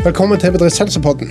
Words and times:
Velkommen 0.00 0.40
til 0.40 0.52
Bedriftshelsepodden. 0.52 1.28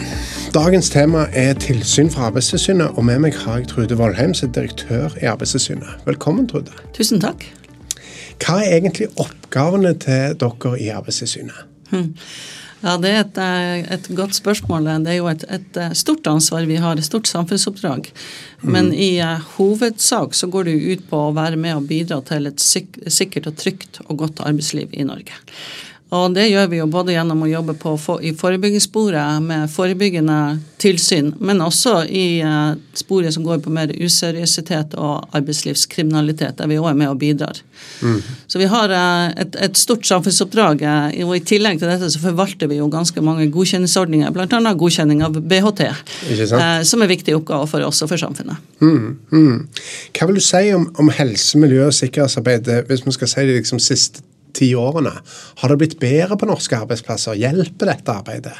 Dagens 0.53 0.91
tema 0.93 1.23
er 1.33 1.55
tilsyn 1.57 2.11
fra 2.13 2.27
Arbeidstilsynet, 2.27 2.91
og 2.93 3.05
med 3.07 3.23
meg 3.23 3.33
har 3.41 3.57
jeg 3.57 3.71
Trude 3.71 3.97
Vollheim, 3.97 4.35
som 4.37 4.51
er 4.51 4.53
direktør 4.59 5.15
i 5.17 5.25
Arbeidstilsynet. 5.25 6.03
Velkommen, 6.05 6.45
Trude. 6.51 6.75
Tusen 6.93 7.17
takk. 7.23 7.47
Hva 8.37 8.59
er 8.61 8.75
egentlig 8.77 9.09
oppgavene 9.17 9.95
til 9.97 10.37
dere 10.37 10.75
i 10.77 10.91
Arbeidstilsynet? 10.93 11.65
Hmm. 11.89 12.13
Ja, 12.83 12.95
Det 12.97 13.09
er 13.09 13.19
et, 13.19 13.37
eh, 13.41 13.93
et, 13.93 14.07
godt 14.15 14.35
spørsmål. 14.35 14.85
Det 14.85 15.07
er 15.15 15.17
jo 15.17 15.27
et, 15.27 15.43
et, 15.49 15.77
eh, 15.77 15.91
stort 15.93 16.27
ansvar 16.27 16.65
vi 16.65 16.75
har, 16.75 16.93
et 16.95 17.03
stort 17.03 17.27
samfunnsoppdrag. 17.27 18.11
Men 18.61 18.85
mm. 18.85 18.93
i 18.93 19.19
uh, 19.19 19.41
hovedsak 19.57 20.33
så 20.33 20.47
går 20.47 20.63
det 20.63 20.77
jo 20.77 20.93
ut 20.93 21.09
på 21.09 21.17
å 21.17 21.33
være 21.33 21.57
med 21.57 21.75
og 21.75 21.87
bidra 21.87 22.21
til 22.21 22.47
et 22.47 22.61
sikkert 22.61 23.47
og 23.47 23.57
trygt 23.57 23.99
og 24.05 24.17
godt 24.17 24.39
arbeidsliv 24.39 24.89
i 24.93 25.03
Norge. 25.03 25.33
Og 26.09 26.33
det 26.33 26.47
gjør 26.49 26.69
vi 26.71 26.79
jo 26.79 26.87
både 26.89 27.13
gjennom 27.13 27.43
å 27.45 27.47
jobbe 27.49 27.75
på, 27.77 27.93
for, 28.01 28.23
i 28.25 28.31
forebyggingssporet 28.33 29.43
med 29.45 29.69
forebyggende 29.69 30.39
tilsyn, 30.81 31.33
men 31.37 31.61
også 31.61 31.99
i 32.09 32.39
uh, 32.41 32.71
sporet 32.97 33.35
som 33.35 33.43
går 33.45 33.59
på 33.61 33.73
mer 33.73 33.91
useriøsitet 33.93 34.95
og 34.97 35.27
arbeidslivskriminalitet, 35.37 36.55
der 36.57 36.71
vi 36.71 36.79
òg 36.81 36.89
er 36.93 36.97
med 36.97 37.11
og 37.11 37.19
bidrar. 37.21 37.59
Mm. 38.01 38.23
Så 38.49 38.61
vi 38.61 38.69
har 38.71 38.89
uh, 38.89 39.27
et, 39.37 39.57
et, 39.67 39.77
stort 39.77 40.07
samfunnsoppdrag, 40.09 40.81
uh, 40.81 41.19
og 41.27 41.35
i 41.37 41.43
tillegg 41.51 41.77
til 41.77 41.91
dette 41.91 42.09
så 42.09 42.23
forvalter 42.23 42.71
vi 42.71 42.79
jo 42.79 42.89
ganske 42.89 43.21
mange 43.21 43.45
godkjenningsordninger, 43.53 44.33
bl.a. 44.33 44.73
godkjenning 44.79 45.21
av 45.27 45.37
BHT, 45.37 45.83
som 46.89 47.05
er 47.05 47.11
viktige 47.11 47.37
oppgaver 47.37 47.69
for 47.69 47.85
oss 47.85 48.01
og 48.01 48.09
for 48.15 48.23
samfunnet. 48.23 48.57
Mm. 48.81 49.13
Mm. 49.29 49.61
Hva 50.17 50.31
vil 50.31 50.41
du 50.41 50.45
si 50.47 50.63
om, 50.73 50.89
om 50.97 51.13
helse, 51.19 51.61
miljø 51.61 51.85
og 51.91 51.95
sikkerhetsarbeidet, 51.99 52.81
hvis 52.89 53.05
vi 53.05 53.15
skal 53.19 53.33
si 53.35 53.45
det 53.45 53.59
liksom 53.61 53.83
siste 53.83 54.25
ti 54.59 54.73
årene. 54.77 55.15
Har 55.61 55.71
det 55.71 55.79
blitt 55.81 55.99
bedre 56.01 56.37
på 56.39 56.49
norske 56.49 56.77
arbeidsplasser? 56.77 57.39
Hjelper 57.39 57.93
dette 57.93 58.19
arbeidet? 58.19 58.57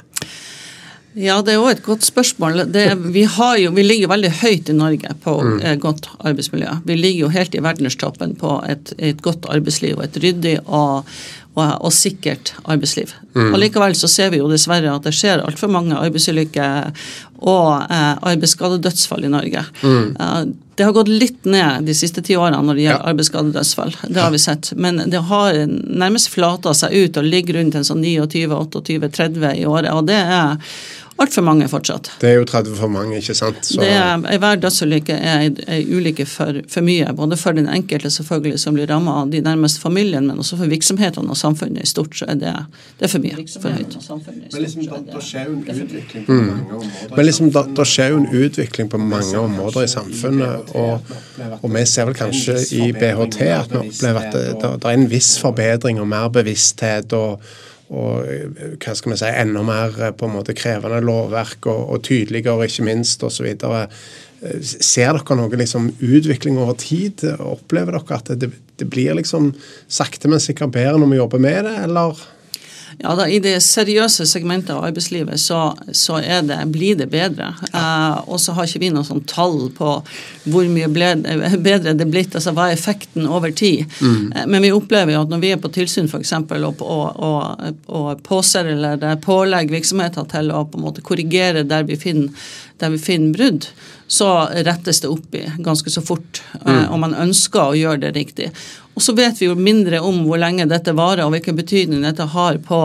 Ja, 1.18 1.40
det 1.42 1.56
er 1.56 1.64
òg 1.64 1.72
et 1.72 1.82
godt 1.84 2.06
spørsmål. 2.06 2.62
Det, 2.70 2.86
vi, 3.10 3.24
jo, 3.64 3.72
vi, 3.74 3.84
ligger 3.84 4.12
veldig 4.12 4.30
høyt 4.44 4.70
i 4.70 4.76
Norge 4.78 5.16
på 5.24 5.34
mm. 5.42 5.58
Eh, 5.66 5.76
godt 5.82 6.08
arbeidsmiljø. 6.20 6.76
Vi 6.86 6.98
ligger 7.00 7.26
jo 7.26 7.34
helt 7.34 7.58
i 7.58 7.64
verdenstoppen 7.66 8.36
på 8.40 8.60
et, 8.70 8.94
et 8.98 9.22
godt 9.26 9.50
arbeidsliv 9.50 9.98
og 9.98 10.06
et 10.06 10.20
ryddig 10.22 10.56
og, 10.68 11.10
og, 11.60 11.86
og 11.86 11.94
sikkert 11.94 12.54
arbeidsliv. 12.64 13.12
Mm. 13.36 13.54
likevel 13.62 13.94
så 13.96 14.10
ser 14.10 14.32
vi 14.34 14.40
jo 14.40 14.50
dessverre 14.50 14.96
at 14.96 15.06
det 15.06 15.14
skjer 15.16 15.44
altfor 15.46 15.72
mange 15.72 15.98
arbeidsulykker 16.00 16.90
og 17.40 17.92
eh, 17.92 18.16
arbeidsskadedødsfall 18.32 19.28
i 19.28 19.32
Norge. 19.32 19.64
Mm. 19.84 20.16
Eh, 20.20 20.42
det 20.80 20.88
har 20.88 20.96
gått 20.96 21.12
litt 21.12 21.44
ned 21.44 21.84
de 21.88 21.94
siste 21.96 22.24
ti 22.24 22.38
årene 22.40 22.62
når 22.64 22.78
det 22.78 22.84
gjelder 22.86 23.04
ja. 23.04 23.12
arbeidsskadedødsfall. 23.12 23.96
Det 24.08 24.22
har 24.24 24.32
vi 24.32 24.40
sett. 24.40 24.72
Men 24.80 25.02
det 25.12 25.20
har 25.28 25.60
nærmest 25.68 26.32
flata 26.32 26.72
seg 26.78 26.96
ut 26.96 27.20
og 27.20 27.28
ligger 27.28 27.60
rundt 27.60 27.76
en 27.76 27.88
sånn 27.88 28.06
29-28-30 28.08 29.60
i 29.60 29.66
året. 29.68 29.92
Og 29.92 30.08
det 30.08 30.22
er 30.24 30.56
altfor 31.20 31.44
mange 31.44 31.68
fortsatt. 31.70 32.12
Det 32.22 32.30
er 32.30 32.38
jo 32.40 32.46
30 32.48 32.76
for 32.80 32.92
mange, 32.92 33.18
ikke 33.20 33.36
sant? 33.38 33.60
Så... 33.66 33.80
Det 33.82 33.90
er, 33.92 34.38
Hver 34.40 34.60
dødsulykke 34.64 35.16
er 35.16 35.46
ei 35.68 35.82
ulykke 35.92 36.26
for, 36.30 36.62
for, 36.72 36.86
mye. 36.86 37.12
Både 37.16 37.38
for 37.40 37.58
den 37.58 37.68
enkelte 37.70 38.12
selvfølgelig 38.14 38.60
som 38.64 38.78
blir 38.78 38.88
rammet 38.90 39.14
av 39.14 39.34
de 39.34 39.42
nærmeste 39.44 39.82
familien, 39.84 40.28
men 40.28 40.40
også 40.40 40.60
for 40.62 40.72
virksomhetene 40.72 41.30
og 41.30 41.40
samfunnet 41.40 41.84
i 41.84 41.90
stort. 41.90 42.16
så 42.16 42.30
er 42.30 42.40
det, 42.42 42.54
det 43.00 43.10
er 43.10 43.14
for 43.14 43.26
mye. 43.26 43.46
For 43.60 43.70
høyt. 43.70 43.98
Men 44.50 44.64
liksom, 44.64 44.84
da, 44.92 45.04
da 45.14 45.24
skjer 45.24 45.50
jo 45.50 45.58
en 45.58 45.64
utvikling 45.86 46.28
på 46.28 46.34
mm. 46.34 46.46
mange 46.50 46.78
områder. 46.80 47.16
Men 47.16 47.30
liksom, 47.30 47.52
da, 47.56 47.66
da, 47.80 47.88
skjer 47.94 48.14
jo 48.14 48.22
en 48.24 48.30
utvikling 48.44 48.92
på 48.92 49.02
mange 49.04 49.40
områder 49.40 49.88
i 49.88 49.92
samfunnet. 49.92 50.76
Og, 50.80 51.16
og 51.62 51.74
vi 51.76 51.88
ser 51.90 52.10
vel 52.10 52.20
kanskje 52.20 52.60
i 52.80 52.92
BHT 52.96 53.42
at 53.50 53.74
vi 53.74 53.82
opplever 53.84 54.22
at 54.24 54.36
det, 54.36 54.46
det, 54.62 54.76
det 54.80 54.94
er 54.94 55.02
en 55.02 55.10
viss 55.12 55.36
forbedring 55.42 56.00
og 56.00 56.08
mer 56.10 56.32
bevissthet. 56.34 57.14
og 57.14 57.44
og 57.90 58.26
hva 58.78 58.94
skal 58.96 59.14
vi 59.14 59.20
si, 59.20 59.30
enda 59.34 59.64
mer 59.66 59.96
eh, 59.98 60.16
på 60.16 60.28
en 60.28 60.36
måte 60.38 60.56
krevende 60.58 61.02
lovverk 61.02 61.66
og, 61.72 61.86
og 61.96 62.04
tydeligere, 62.06 62.68
ikke 62.70 62.86
minst, 62.86 63.24
osv. 63.26 63.48
Eh, 63.50 64.02
ser 64.64 65.18
dere 65.18 65.38
noe 65.40 65.62
liksom, 65.62 65.90
utvikling 65.98 66.60
over 66.62 66.78
tid? 66.80 67.26
Opplever 67.42 67.98
dere 67.98 68.20
at 68.20 68.34
det, 68.42 68.52
det 68.80 68.90
blir 68.90 69.18
liksom 69.18 69.52
sakte, 69.90 70.30
men 70.30 70.44
sikkert 70.44 70.76
bedre 70.78 71.02
når 71.02 71.16
vi 71.16 71.24
jobber 71.24 71.48
med 71.50 71.66
det, 71.66 71.78
eller? 71.88 72.22
Ja, 73.02 73.14
da, 73.16 73.30
I 73.32 73.38
det 73.40 73.54
seriøse 73.64 74.26
segmentet 74.28 74.74
av 74.76 74.84
arbeidslivet 74.84 75.40
så, 75.40 75.60
så 75.96 76.18
det, 76.20 76.58
blir 76.74 76.98
det 77.00 77.08
bedre. 77.14 77.54
Eh, 77.72 78.18
og 78.28 78.42
så 78.44 78.52
har 78.58 78.68
ikke 78.68 78.82
vi 78.84 78.90
noe 78.92 79.08
sånn 79.08 79.24
tall 79.30 79.70
på 79.76 79.94
hvor 80.50 80.68
mye 80.68 80.90
ble, 80.92 81.14
bedre 81.64 81.94
det 81.96 82.04
er 82.04 82.12
blitt. 82.12 82.36
altså 82.36 82.52
Hva 82.58 82.68
er 82.68 82.76
effekten 82.76 83.30
over 83.30 83.56
tid? 83.56 83.86
Mm. 84.04 84.34
Eh, 84.36 84.50
men 84.52 84.68
vi 84.68 84.74
opplever 84.76 85.16
jo 85.16 85.22
at 85.24 85.32
når 85.32 85.44
vi 85.46 85.54
er 85.56 85.62
på 85.64 85.72
tilsyn 85.72 86.12
f.eks. 86.12 86.36
Og, 86.42 86.84
og, 86.84 87.24
og, 87.24 87.80
og 87.88 88.26
påser 88.28 88.74
eller 88.74 89.08
pålegger 89.24 89.80
virksomheter 89.80 90.28
til 90.36 90.52
å 90.52 90.66
på 90.68 90.82
en 90.82 90.90
måte 90.90 91.06
korrigere 91.06 91.64
der 91.64 91.88
vi 91.88 91.96
finner, 92.00 92.52
der 92.84 92.92
vi 92.92 93.00
finner 93.00 93.32
brudd, 93.38 93.70
så 94.12 94.50
rettes 94.66 95.00
det 95.06 95.12
opp 95.14 95.36
i 95.40 95.46
ganske 95.64 95.92
så 95.94 96.04
fort. 96.04 96.44
Eh, 96.66 96.68
mm. 96.68 96.86
Og 96.92 97.00
man 97.08 97.16
ønsker 97.16 97.64
å 97.64 97.80
gjøre 97.80 98.04
det 98.10 98.16
riktig. 98.20 98.52
Og 99.00 99.04
så 99.04 99.14
vet 99.16 99.38
vi 99.40 99.48
jo 99.48 99.56
mindre 99.56 100.02
om 100.04 100.26
hvor 100.28 100.42
lenge 100.42 100.66
dette 100.68 100.92
varer 100.92 101.24
og 101.24 101.32
hvilken 101.32 101.56
betydning 101.56 102.02
dette 102.04 102.26
har 102.34 102.58
på, 102.66 102.80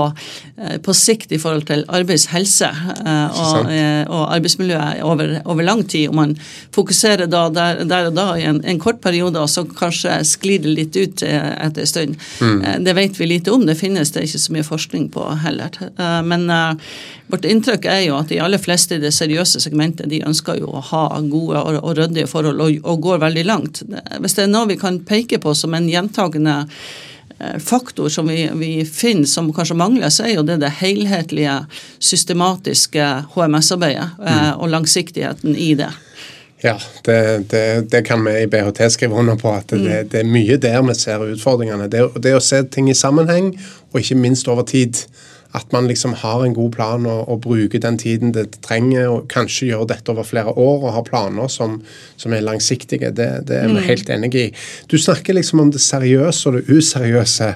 eh, 0.62 0.76
på 0.78 0.94
sikt 0.94 1.34
i 1.34 1.40
forhold 1.42 1.66
til 1.66 1.82
arbeidshelse 1.90 2.68
eh, 2.70 3.40
og, 3.42 3.72
eh, 3.72 4.04
og 4.06 4.28
arbeidsmiljøet 4.36 5.02
over, 5.02 5.32
over, 5.42 5.66
lang 5.66 5.82
tid. 5.90 6.12
Om 6.12 6.20
man 6.20 6.36
fokuserer 6.76 7.26
da 7.26 7.48
der, 7.50 7.82
der 7.90 8.12
og 8.12 8.14
da 8.14 8.28
i 8.38 8.46
en, 8.46 8.62
en, 8.62 8.78
kort 8.78 9.02
periode, 9.02 9.42
og 9.42 9.50
så 9.50 9.64
kanskje 9.66 10.20
sklir 10.28 10.62
det 10.62 10.76
litt 10.76 10.94
ut 10.94 11.24
etter 11.26 11.82
en 11.82 11.90
stund. 11.90 12.22
Mm. 12.38 12.62
Det 12.86 12.94
vet 12.94 13.18
vi 13.18 13.30
lite 13.32 13.50
om. 13.50 13.66
Det 13.66 13.78
finnes 13.80 14.14
det 14.14 14.28
ikke 14.28 14.42
så 14.44 14.54
mye 14.54 14.66
forskning 14.70 15.08
på 15.14 15.26
heller. 15.42 15.82
Men 16.22 16.46
vårt 17.26 17.46
inntrykk 17.48 17.86
er 17.88 18.02
jo 18.04 18.18
at 18.18 18.28
de 18.28 18.40
aller 18.44 18.60
fleste 18.60 18.98
i 18.98 19.02
det 19.02 19.12
seriøse 19.16 19.62
segmentet 19.62 20.10
de 20.12 20.20
ønsker 20.26 20.58
jo 20.60 20.68
å 20.76 20.82
ha 20.90 21.06
gode 21.24 21.62
og, 21.80 21.88
ryddige 21.96 22.28
forhold 22.28 22.60
og, 22.60 22.76
og, 22.84 23.00
går 23.06 23.22
veldig 23.24 23.44
langt. 23.48 23.82
Hvis 24.20 24.36
det 24.36 24.44
er 24.44 24.52
noe 24.52 24.68
vi 24.68 24.78
kan 24.80 25.00
peke 25.08 25.40
på 25.40 25.54
som 25.56 25.74
en 25.76 25.88
gjentagende 25.88 26.58
eh, 27.38 27.56
faktor 27.64 28.12
som 28.12 28.28
vi, 28.28 28.44
vi, 28.60 28.72
finner 28.84 29.28
som 29.30 29.48
kanskje 29.56 29.78
mangler, 29.80 30.12
så 30.12 30.28
er 30.28 30.36
jo 30.36 30.46
det 30.46 30.60
det 30.62 30.74
helhetlige, 30.82 31.62
systematiske 31.98 33.10
HMS-arbeidet 33.34 34.08
eh, 34.20 34.42
mm. 34.44 34.60
og 34.60 34.74
langsiktigheten 34.76 35.56
i 35.56 35.72
det. 35.80 35.92
Ja, 36.64 36.78
det, 37.04 37.50
det, 37.50 37.90
det, 37.92 38.02
kan 38.06 38.24
vi 38.24 38.38
i 38.42 38.46
BHT 38.46 38.86
skrive 38.92 39.16
under 39.20 39.36
på. 39.36 39.52
at 39.52 39.68
det, 39.68 39.80
mm. 39.80 40.08
det 40.12 40.20
er 40.20 40.28
mye 40.28 40.56
der 40.56 40.82
vi 40.84 40.94
ser 40.96 41.24
utfordringene. 41.24 41.88
Det, 41.92 42.06
det, 42.24 42.36
å 42.36 42.40
se 42.40 42.62
ting 42.68 42.88
i 42.88 42.96
sammenheng, 42.96 43.50
og 43.92 44.00
ikke 44.00 44.16
minst 44.16 44.48
over 44.48 44.64
tid. 44.68 45.02
At 45.54 45.72
man 45.72 45.86
liksom 45.86 46.16
har 46.18 46.44
en 46.44 46.54
god 46.54 46.72
plan 46.74 47.06
og, 47.06 47.28
og 47.30 47.40
bruker 47.44 47.78
den 47.82 47.98
tiden 47.98 48.34
det 48.34 48.60
trenger, 48.66 49.08
og 49.08 49.28
kanskje 49.32 49.70
gjør 49.70 49.86
dette 49.90 50.10
over 50.10 50.26
flere 50.26 50.50
år 50.50 50.88
og 50.88 50.94
har 50.96 51.06
planer 51.06 51.48
som, 51.52 51.80
som 52.16 52.34
er 52.34 52.44
langsiktige. 52.44 53.12
Det, 53.14 53.28
det 53.48 53.60
er 53.60 53.70
vi 53.70 53.78
mm. 53.78 53.88
helt 53.88 54.10
enig 54.10 54.34
i. 54.34 54.46
Du 54.90 54.98
snakker 54.98 55.36
liksom 55.38 55.62
om 55.62 55.72
det 55.74 55.82
seriøse 55.84 56.48
og 56.48 56.58
det 56.58 56.64
useriøse. 56.68 57.54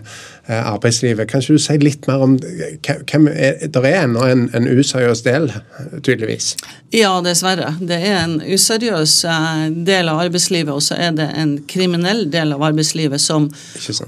Eh, 0.49 0.67
arbeidslivet. 0.73 1.29
Kan 1.29 1.43
ikke 1.43 1.59
du 1.59 1.61
si 1.61 1.75
litt 1.77 2.07
mer 2.09 2.23
om 2.25 2.39
hvem 2.41 3.27
er, 3.29 3.67
Det 3.69 3.83
er 3.85 3.99
ennå 4.07 4.23
en, 4.25 4.47
en, 4.57 4.65
useriøs 4.65 5.21
del, 5.27 5.51
tydeligvis? 6.01 6.55
Ja, 6.89 7.11
dessverre. 7.21 7.75
Det 7.77 7.99
er 8.01 8.23
en 8.23 8.39
useriøs 8.41 9.19
eh, 9.29 9.67
del 9.85 10.09
av 10.09 10.23
arbeidslivet, 10.23 10.73
og 10.73 10.81
så 10.87 10.97
er 10.97 11.13
det 11.19 11.27
en 11.37 11.53
kriminell 11.69 12.31
del 12.33 12.57
av 12.57 12.65
arbeidslivet 12.65 13.21
som 13.21 13.51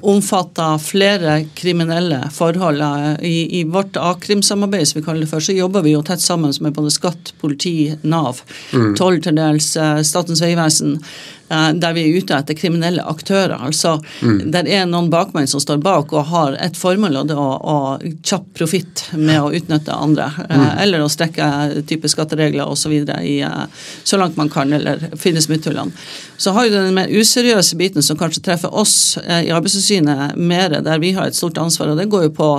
omfatter 0.00 0.80
flere 0.80 1.34
kriminelle 1.60 2.22
forhold. 2.32 2.80
i, 3.20 3.28
I, 3.28 3.60
i 3.60 3.64
vårt 3.80 3.96
a-krimsamarbeid, 3.96 4.88
som 4.88 5.00
vi 5.00 5.04
kaller 5.06 5.26
det 5.26 5.32
for, 5.32 5.44
så 5.44 5.56
jobber 5.56 5.84
vi 5.86 5.96
jo 5.96 6.04
tett 6.06 6.22
sammen 6.22 6.52
med 6.60 6.76
både 6.76 6.92
skatt, 6.94 7.34
politi, 7.40 7.96
Nav, 8.02 8.42
mm. 8.72 8.94
toll 9.00 9.20
til 9.24 9.38
dels, 9.40 9.72
Statens 10.06 10.44
vegvesen 10.44 10.98
der 11.50 11.94
vi 11.96 12.04
er 12.04 12.18
ute 12.20 12.36
etter 12.36 12.54
kriminelle 12.54 13.02
aktører. 13.10 13.56
Altså, 13.58 13.96
mm. 14.22 14.50
Der 14.54 14.68
er 14.70 14.86
noen 14.86 15.10
bakmenn 15.10 15.48
som 15.50 15.62
står 15.62 15.80
bak 15.82 16.12
og 16.14 16.28
har 16.30 16.56
et 16.62 16.78
formål, 16.78 17.20
og 17.22 17.30
det 17.30 17.38
å, 17.38 17.48
å 17.58 17.76
kjapp 18.26 18.46
profitt 18.56 19.04
med 19.18 19.40
å 19.42 19.50
utnytte 19.56 19.94
andre. 19.94 20.28
Eh, 20.46 20.56
mm. 20.56 20.66
Eller 20.84 21.02
å 21.02 21.10
strekke 21.10 21.48
type 21.90 22.10
skatteregler 22.10 22.70
osv. 22.70 22.94
Så, 23.02 23.18
eh, 23.18 23.84
så 24.04 24.20
langt 24.20 24.38
man 24.38 24.52
kan, 24.52 24.72
eller 24.72 25.10
finne 25.18 25.42
smutthullene. 25.42 25.94
Så 26.40 26.54
har 26.56 26.68
jo 26.68 26.76
den 26.76 26.94
mer 26.96 27.10
useriøse 27.10 27.76
biten 27.76 28.04
som 28.04 28.18
kanskje 28.20 28.44
treffer 28.46 28.72
oss 28.72 29.18
i 29.20 29.50
Arbeidstilsynet 29.52 30.38
mer, 30.40 30.78
der 30.80 31.02
vi 31.02 31.12
har 31.12 31.28
et 31.28 31.36
stort 31.36 31.58
ansvar, 31.60 31.92
og 31.92 32.00
det 32.00 32.08
går 32.12 32.28
jo 32.28 32.34
på 32.38 32.50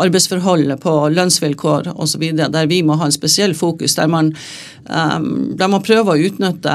arbeidsforhold, 0.00 0.72
på 0.80 0.94
lønnsvilkår 1.12 1.90
osv., 2.00 2.24
der 2.40 2.70
vi 2.70 2.80
må 2.86 2.96
ha 3.00 3.10
en 3.10 3.14
spesiell 3.14 3.52
fokus. 3.58 3.98
der 3.98 4.08
man 4.08 4.32
der 4.90 5.68
man 5.70 5.82
prøver 5.84 6.16
å 6.16 6.28
utnytte 6.28 6.74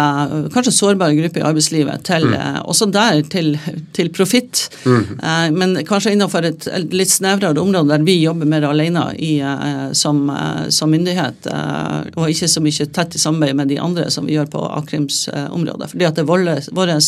kanskje 0.53 0.73
sårbare 0.75 1.17
grupper 1.17 1.41
i 1.41 1.44
arbeidslivet 1.45 2.05
til, 2.07 2.27
mm. 2.29 2.35
uh, 2.35 2.61
også 2.69 2.89
der 2.93 3.21
til, 3.31 3.55
til 3.95 4.11
profitt. 4.13 4.65
Mm. 4.85 5.19
Eh, 5.23 5.51
men 5.51 5.75
kanskje 5.87 6.13
innenfor 6.15 6.45
et, 6.45 6.67
et, 6.67 6.93
litt 6.93 7.11
snevrere 7.11 7.61
område 7.61 7.93
der 7.93 8.05
vi 8.05 8.17
jobber 8.21 8.49
mer 8.49 8.67
alene 8.69 9.05
i, 9.17 9.37
eh, 9.39 9.91
som, 9.97 10.23
eh, 10.29 10.67
som, 10.73 10.91
myndighet, 10.95 11.49
uh, 11.51 12.05
og 12.15 12.29
ikke 12.31 12.47
så 12.51 12.61
mye 12.63 12.87
tett 12.95 13.17
i 13.17 13.21
samarbeid 13.21 13.57
med 13.57 13.71
de 13.73 13.79
andre 13.81 14.07
som 14.13 14.27
vi 14.27 14.35
gjør 14.37 14.47
på 14.53 14.61
a-krims 14.77 15.25
område. 15.49 15.89
Fordi 15.91 16.07
at 16.07 16.15
det 16.15 16.23
er 16.23 16.29
vårt 16.29 17.07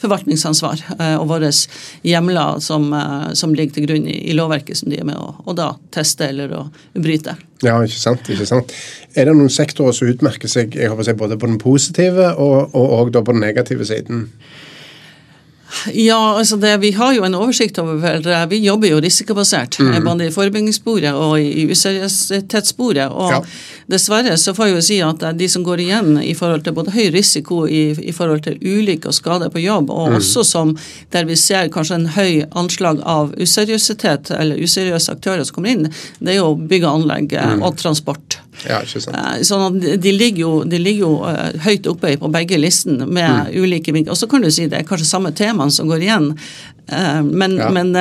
forvaltningsansvar 0.00 0.84
og 1.18 1.26
våre 1.28 1.50
hjemler 2.06 2.62
som, 2.64 2.88
som, 3.36 3.54
ligger 3.56 3.76
til 3.76 3.88
grunn 3.88 4.08
i, 4.08 4.16
i, 4.30 4.36
lovverket 4.36 4.80
som 4.80 4.92
de 4.92 5.00
er 5.00 5.08
med 5.08 5.18
å 5.18 5.56
da 5.56 5.72
teste 5.92 6.30
eller 6.30 6.54
å 6.56 6.64
bryte. 6.96 7.36
Ja, 7.62 7.76
ikke 7.84 8.00
sant. 8.00 8.28
ikke 8.32 8.48
sant. 8.48 8.72
Er 9.14 9.28
det 9.28 9.36
noen 9.36 9.52
sektorer 9.52 9.92
som 9.96 10.08
utmerker 10.08 10.48
seg 10.48 10.76
jeg 10.78 10.88
håper 10.88 11.04
å 11.04 11.08
si, 11.10 11.16
både 11.18 11.38
på 11.40 11.50
den 11.50 11.60
positive 11.60 12.32
og, 12.40 12.74
og, 12.74 13.12
og 13.12 13.12
på 13.12 13.34
den 13.34 13.44
negative 13.44 13.86
siden? 13.88 14.28
Ja, 15.92 16.38
altså 16.38 16.56
det, 16.56 16.76
Vi 16.82 16.90
har 16.92 17.12
jo 17.14 17.24
en 17.24 17.34
oversikt 17.34 17.78
over 17.78 18.46
Vi 18.50 18.58
jobber 18.64 18.88
jo 18.88 19.00
risikobasert, 19.00 19.78
mm. 19.78 20.04
både 20.04 20.26
i 20.26 20.32
forebyggingssporet 20.34 21.14
og 21.14 21.40
i 21.40 21.66
useriøsitetssporet. 21.70 23.08
Og 23.10 23.32
ja. 23.32 23.40
dessverre 23.90 24.36
så 24.40 24.54
får 24.56 24.70
jeg 24.70 24.76
jo 24.76 24.84
si 24.88 24.98
at 25.04 25.24
de 25.38 25.48
som 25.48 25.64
går 25.66 25.84
igjen 25.84 26.18
i 26.22 26.34
forhold 26.34 26.64
til 26.66 26.76
både 26.76 26.94
høy 26.94 27.10
risiko 27.14 27.64
i, 27.66 27.90
i 27.94 28.14
forhold 28.16 28.44
til 28.46 28.58
ulykker 28.60 29.12
og 29.12 29.16
skader 29.16 29.52
på 29.52 29.62
jobb, 29.62 29.90
og 29.90 30.10
mm. 30.10 30.18
også 30.20 30.44
som 30.46 30.76
der 31.14 31.28
vi 31.28 31.38
ser 31.38 31.70
kanskje 31.72 32.00
en 32.00 32.10
høy 32.16 32.44
anslag 32.58 33.02
av 33.06 33.34
useriøsitet 33.38 34.32
eller 34.36 34.60
useriøse 34.60 35.16
aktører 35.16 35.46
som 35.46 35.58
kommer 35.58 35.74
inn, 35.74 35.90
det 36.20 36.34
er 36.34 36.42
jo 36.42 36.54
bygg 36.54 36.86
og 36.86 37.00
anlegg 37.00 37.34
mm. 37.34 37.64
og 37.66 37.78
transport. 37.80 38.29
Ja, 38.68 38.80
ikke 38.84 39.02
sant. 39.02 39.16
Eh, 39.16 39.42
sånn 39.46 39.64
at 39.68 40.02
de 40.02 40.12
ligger 40.14 40.42
jo, 40.42 40.52
de 40.68 40.80
ligger 40.80 41.06
jo 41.06 41.12
uh, 41.24 41.48
høyt 41.64 41.88
oppe 41.90 42.14
på 42.20 42.30
begge 42.32 42.58
listene 42.60 43.06
med 43.06 43.50
mm. 43.50 43.54
ulike 43.62 43.94
vinkler. 43.94 44.14
Og 44.14 44.20
så 44.20 44.28
kan 44.30 44.44
du 44.44 44.50
si 44.52 44.68
det 44.70 44.82
er 44.82 44.88
kanskje 44.88 45.08
samme 45.08 45.32
temaene 45.36 45.74
som 45.74 45.88
går 45.90 46.04
igjen, 46.06 46.30
uh, 46.92 47.22
men, 47.24 47.56
ja. 47.60 47.70
men 47.74 47.94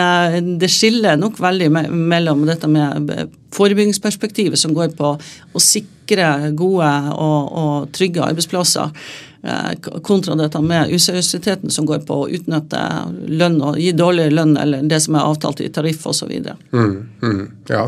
det 0.62 0.72
skiller 0.74 1.20
nok 1.20 1.40
veldig 1.42 1.72
mellom 1.90 2.46
dette 2.50 2.70
med 2.72 3.14
forebyggingsperspektivet, 3.56 4.60
som 4.62 4.76
går 4.78 4.94
på 4.98 5.16
å 5.18 5.64
sikre 5.64 6.52
gode 6.58 6.92
og, 7.16 7.58
og 7.64 7.90
trygge 7.96 8.26
arbeidsplasser 8.26 8.94
kontra 10.04 10.36
dette 10.36 10.60
med 10.62 10.92
useriøsiteten 10.92 11.72
som 11.72 11.86
går 11.88 12.02
på 12.08 12.16
å 12.24 12.28
utnytte 12.28 12.80
lønn 13.40 13.60
og 13.64 13.78
gi 13.80 13.94
dårligere 13.96 14.36
lønn 14.36 14.58
eller 14.60 14.84
det 14.90 15.00
som 15.06 15.16
er 15.16 15.28
avtalt 15.30 15.62
i 15.64 15.70
tariff 15.72 16.04
osv. 16.12 16.34
Mm, 16.74 16.98
mm, 17.24 17.46
ja. 17.72 17.86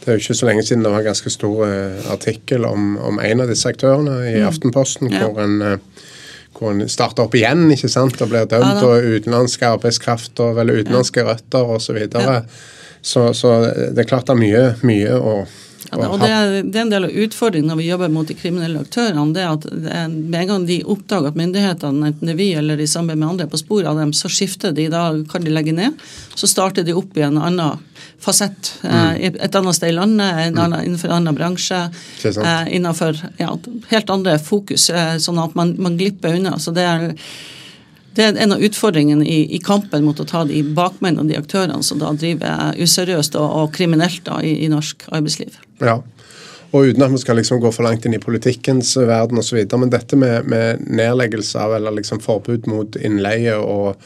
Det 0.00 0.08
er 0.08 0.16
jo 0.16 0.24
ikke 0.24 0.36
så 0.36 0.48
lenge 0.48 0.64
siden 0.64 0.84
det 0.84 0.92
var 0.92 1.02
en 1.02 1.10
ganske 1.10 1.32
stor 1.32 1.62
uh, 1.64 2.10
artikkel 2.12 2.64
om, 2.68 2.94
om, 3.00 3.20
en 3.20 3.44
av 3.44 3.48
disse 3.52 3.68
aktørene 3.68 4.18
i 4.28 4.36
mm. 4.38 4.46
Aftenposten, 4.48 5.12
ja. 5.12 5.24
hvor 5.24 5.40
en 5.44 5.56
uh, 5.64 6.04
hvor 6.60 6.74
en 6.74 6.88
starter 6.92 7.24
opp 7.24 7.34
igjen 7.38 7.70
ikke 7.72 7.88
sant, 7.88 8.20
og 8.20 8.32
blir 8.32 8.48
dømt, 8.48 8.82
ja, 8.82 8.84
og 8.84 9.16
utenlandske 9.16 9.68
arbeidskraft 9.70 10.40
og 10.44 10.58
vel 10.58 10.74
utenlandske 10.74 11.22
ja. 11.22 11.30
røtter 11.30 11.72
osv. 11.76 11.86
Så, 11.86 11.96
videre. 11.96 12.34
ja. 12.40 12.42
så 13.00 13.32
Så 13.32 13.54
det 13.94 14.04
er 14.04 14.08
klart 14.08 14.28
det 14.28 14.36
er 14.36 14.42
mye, 14.42 14.64
mye 14.84 15.16
å 15.16 15.34
ja, 15.90 16.06
og 16.06 16.20
det 16.22 16.30
er, 16.30 16.52
det 16.62 16.78
er, 16.78 16.84
en 16.84 16.92
del 16.92 17.06
av 17.08 17.16
utfordringen 17.24 17.72
når 17.72 17.78
vi 17.80 17.88
jobber 17.88 18.12
mot 18.14 18.28
de 18.28 18.36
kriminelle 18.38 18.82
aktørene. 18.84 19.24
det 19.34 19.46
at 19.46 19.66
er, 19.66 20.08
Med 20.08 20.38
en 20.42 20.50
gang 20.52 20.66
de 20.68 20.78
oppdager 20.84 21.32
at 21.32 21.38
myndighetene, 21.40 22.12
enten 22.12 22.30
det 22.30 22.34
er 22.36 22.38
vi 22.38 22.48
eller 22.60 22.80
i 22.80 22.86
samarbeid 22.86 23.18
med 23.18 23.28
andre, 23.28 23.48
er 23.48 23.54
på 23.54 23.62
sporet 23.62 23.90
av 23.90 23.98
dem, 23.98 24.12
så 24.14 24.30
skifter 24.30 24.74
de. 24.76 24.86
Da 24.92 25.08
kan 25.30 25.44
de 25.44 25.50
legge 25.50 25.74
ned. 25.74 25.98
Så 26.38 26.46
starter 26.50 26.86
de 26.86 26.94
opp 26.94 27.18
i 27.18 27.26
en 27.26 27.40
annen 27.42 27.82
fasett. 28.22 28.74
Eh, 28.84 29.10
mm. 29.10 29.38
et 29.40 29.54
annet 29.58 29.76
sted 29.76 29.90
i 29.90 29.96
landet, 29.96 30.30
en 30.30 30.54
mm. 30.54 30.64
annen, 30.64 30.84
innenfor 30.86 31.10
en 31.10 31.18
annen 31.18 31.38
bransje. 31.38 31.80
Eh, 32.30 32.74
innenfor 32.76 33.18
ja, 33.40 33.54
helt 33.90 34.10
andre 34.14 34.38
fokus, 34.38 34.90
eh, 34.94 35.16
sånn 35.18 35.40
at 35.42 35.56
man, 35.58 35.74
man 35.82 35.98
glipper 35.98 36.38
unna. 36.38 36.58
så 36.58 36.74
det 36.76 36.86
er 36.86 37.08
det 38.16 38.24
er 38.24 38.38
en 38.42 38.56
av 38.56 38.62
utfordringene 38.62 39.24
i, 39.24 39.42
i, 39.54 39.58
kampen 39.62 40.04
mot 40.04 40.18
å 40.18 40.26
ta 40.26 40.42
de 40.46 40.62
bakmennene 40.76 41.22
og 41.22 41.30
de 41.30 41.38
aktørene 41.38 41.82
som 41.86 42.00
da 42.00 42.10
driver 42.16 42.74
useriøst 42.80 43.36
og, 43.38 43.58
og 43.60 43.74
kriminelt 43.76 44.24
da, 44.26 44.40
i, 44.42 44.56
i, 44.64 44.70
norsk 44.72 45.06
arbeidsliv. 45.14 45.60
Ja, 45.78 46.00
og 46.70 46.90
uten 46.90 47.04
at 47.06 47.14
vi 47.14 47.20
skal 47.22 47.38
liksom 47.38 47.62
gå 47.62 47.70
for 47.74 47.86
langt 47.86 48.06
inn 48.06 48.14
i 48.14 48.22
politikkens 48.22 48.96
verden 48.98 49.38
osv. 49.42 49.62
Men 49.78 49.92
dette 49.94 50.18
med, 50.18 50.50
med 50.50 50.82
nedleggelse 50.86 51.62
av 51.62 51.76
eller 51.78 51.94
liksom 51.98 52.22
forbud 52.22 52.66
mot 52.70 52.98
innleie 52.98 53.54
og, 53.58 54.02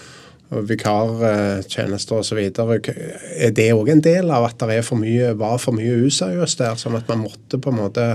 og 0.52 0.68
vikartjenester 0.68 2.20
osv. 2.20 2.40
Er 2.44 3.56
det 3.56 3.70
òg 3.72 3.92
en 3.92 4.04
del 4.04 4.32
av 4.32 4.48
at 4.50 4.60
det 4.60 4.80
var 5.40 5.58
for 5.60 5.76
mye 5.76 5.98
useriøst 6.04 6.60
der? 6.60 6.80
Sånn 6.80 6.96
at 7.00 7.08
man 7.12 7.24
måtte 7.24 7.60
på 7.60 7.72
en 7.72 7.80
måte 7.80 8.08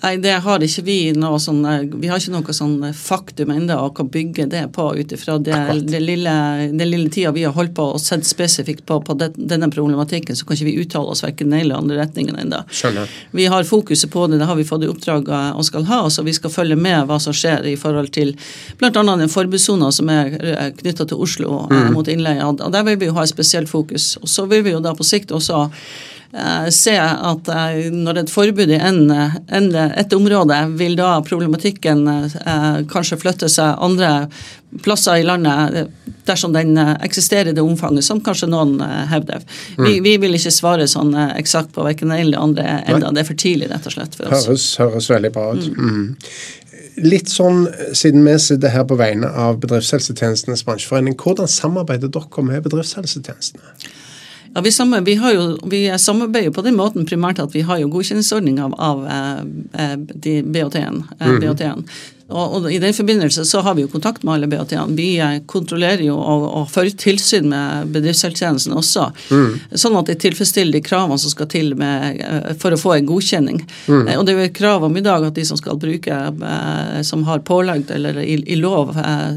Nei, 0.00 0.14
det 0.16 0.32
har 0.44 0.62
ikke 0.64 0.82
vi 0.86 0.96
noe 1.12 1.36
sånn 1.42 1.60
Vi 2.00 2.08
har 2.08 2.20
ikke 2.20 2.32
noe 2.32 2.54
sånn 2.56 2.78
faktum 2.96 3.50
ennå 3.52 3.76
å 3.84 3.90
kan 3.94 4.08
bygge 4.08 4.46
det 4.48 4.62
på 4.72 4.86
ut 4.96 5.12
ifra 5.12 5.36
det, 5.38 5.56
det 5.84 6.00
lille, 6.00 6.32
den 6.72 6.88
lille 6.88 7.10
tida 7.12 7.32
vi 7.36 7.44
har 7.44 7.52
holdt 7.56 7.74
på 7.76 7.84
og 7.94 8.00
sett 8.00 8.24
spesifikt 8.28 8.86
på, 8.88 9.00
på 9.04 9.16
det, 9.20 9.32
denne 9.36 9.68
problematikken, 9.72 10.36
så 10.36 10.46
kan 10.46 10.56
ikke 10.56 10.68
vi 10.70 10.76
uttale 10.84 11.12
oss 11.12 11.24
verken 11.24 11.52
den 11.52 11.60
eller 11.64 11.82
andre 11.82 11.98
retningen 12.00 12.38
ennå. 12.40 12.62
Vi 13.36 13.48
har 13.52 13.68
fokuset 13.68 14.10
på 14.12 14.26
det, 14.30 14.38
det 14.40 14.48
har 14.48 14.56
vi 14.56 14.66
fått 14.68 14.86
i 14.86 14.90
oppdrag 14.90 15.28
og 15.30 15.64
skal 15.68 15.84
ha, 15.90 16.00
så 16.10 16.24
vi 16.24 16.34
skal 16.36 16.54
følge 16.54 16.78
med 16.80 17.04
hva 17.10 17.18
som 17.20 17.36
skjer 17.36 17.68
i 17.68 17.76
forhold 17.80 18.12
til 18.16 18.32
bl.a. 18.80 18.92
den 18.92 19.32
forbudssona 19.32 19.90
som 19.94 20.12
er 20.12 20.32
knytta 20.80 21.08
til 21.10 21.20
Oslo 21.20 21.66
mm. 21.70 21.90
mot 21.96 22.08
innleie. 22.08 22.46
Og 22.46 22.62
der 22.72 22.86
vil 22.88 23.00
vi 23.02 23.10
jo 23.10 23.18
ha 23.18 23.26
et 23.26 23.32
spesielt 23.32 23.70
fokus. 23.70 24.14
Og 24.22 24.30
så 24.30 24.46
vil 24.50 24.64
vi 24.64 24.74
jo 24.74 24.80
da 24.84 24.94
på 24.96 25.06
sikt 25.06 25.34
også 25.36 25.66
Eh, 25.70 26.19
se 26.70 26.94
at 26.94 27.48
eh, 27.50 27.88
når 27.90 28.22
et 28.22 28.30
forbud 28.30 28.70
i 28.70 28.78
et 28.78 30.12
område, 30.14 30.58
vil 30.78 30.94
da 30.98 31.16
problematikken 31.26 32.06
eh, 32.06 32.76
kanskje 32.90 33.18
flytte 33.18 33.48
seg 33.50 33.80
andre 33.82 34.28
plasser 34.84 35.18
i 35.18 35.26
landet 35.26 35.88
dersom 36.28 36.52
den 36.54 36.78
eksisterer 36.78 37.50
i 37.50 37.54
det 37.56 37.64
omfanget 37.64 38.06
som 38.06 38.20
kanskje 38.22 38.46
noen 38.52 38.76
hevder. 39.10 39.42
Mm. 39.74 39.82
Vi, 39.88 39.96
vi, 40.04 40.12
vil 40.22 40.38
ikke 40.38 40.52
svare 40.54 40.86
sånn 40.86 41.10
eksakt 41.18 41.72
på 41.74 41.82
verken 41.82 42.14
det 42.14 42.20
eller 42.22 42.36
det 42.36 42.44
andre 42.44 42.66
enda. 42.84 43.10
Det 43.10 43.24
er 43.24 43.30
for 43.32 43.40
tidlig, 43.42 43.66
rett 43.72 43.88
og 43.90 43.96
slett. 43.96 44.14
for 44.14 44.30
oss. 44.30 44.46
Høres, 44.46 44.68
høres 44.78 45.10
veldig 45.10 45.32
bra 45.34 45.48
ut. 45.56 45.66
Mm. 45.74 45.90
Mm. 45.90 46.36
Litt 47.02 47.32
sånn, 47.32 47.64
Siden 47.96 48.22
vi 48.28 48.36
sitter 48.38 48.70
her 48.70 48.86
på 48.86 48.98
vegne 49.00 49.26
av 49.26 49.58
Bedriftshelsetjenestenes 49.64 50.62
bransjeforening, 50.68 51.18
hvordan 51.18 51.50
samarbeider 51.50 52.12
dere 52.12 52.46
med 52.46 52.62
bedriftshelsetjenestene? 52.68 53.74
Ja, 54.54 54.60
vi, 54.60 54.72
sammen, 54.72 55.04
vi, 55.04 55.14
jo, 55.14 55.58
vi, 55.70 55.98
samarbeider 55.98 56.50
på 56.50 56.62
den 56.66 56.76
måten 56.76 57.06
primært 57.06 57.38
at 57.38 57.54
vi 57.54 57.62
har 57.66 57.78
jo 57.78 57.90
godkjenningsordning 57.92 58.58
av, 58.62 58.74
av 58.82 59.04
eh, 59.06 59.42
eh 59.82 59.98
de 59.98 60.42
BHT-en. 60.42 61.04
Eh, 61.20 61.28
mm 61.28 61.42
-hmm. 61.42 61.84
Og, 62.30 62.54
og, 62.54 62.72
I 62.72 62.78
den 62.78 62.94
forbindelse 62.94 63.44
så 63.44 63.60
har 63.60 63.74
vi 63.74 63.84
jo 63.84 63.90
kontakt 63.90 64.22
med 64.22 64.34
alle 64.34 64.48
BAT-ene. 64.50 64.94
Vi 64.96 65.08
eh, 65.18 65.38
kontrollerer 65.50 66.02
jo 66.04 66.16
og, 66.18 66.46
og 66.60 66.68
fører 66.70 66.94
tilsyn 66.98 67.48
med 67.50 67.90
bedriftshelsetjenesten 67.94 68.76
også. 68.76 69.08
Mm. 69.30 69.56
Sånn 69.82 69.98
at 69.98 70.10
de 70.10 70.16
tilfredsstiller 70.26 70.78
de 70.78 70.82
kravene 70.84 71.18
som 71.20 71.32
skal 71.32 71.50
til 71.50 71.74
med, 71.78 72.20
eh, 72.22 72.52
for 72.60 72.74
å 72.74 72.80
få 72.80 72.94
en 72.96 73.08
godkjenning. 73.08 73.62
Mm. 73.88 74.04
Eh, 74.06 74.18
og 74.18 74.26
det 74.26 74.34
er 74.34 74.38
jo 74.38 74.48
et 74.50 74.56
krav 74.56 74.86
om 74.86 74.98
i 74.98 75.04
dag 75.04 75.26
at 75.26 75.38
de 75.38 75.46
som 75.48 75.58
skal 75.58 75.78
bruke, 75.80 76.18
som 77.06 77.22
har 77.26 77.42
pålagt 77.46 77.90
eller 77.94 78.18
i, 78.22 78.36
i 78.52 78.56
lov 78.58 78.92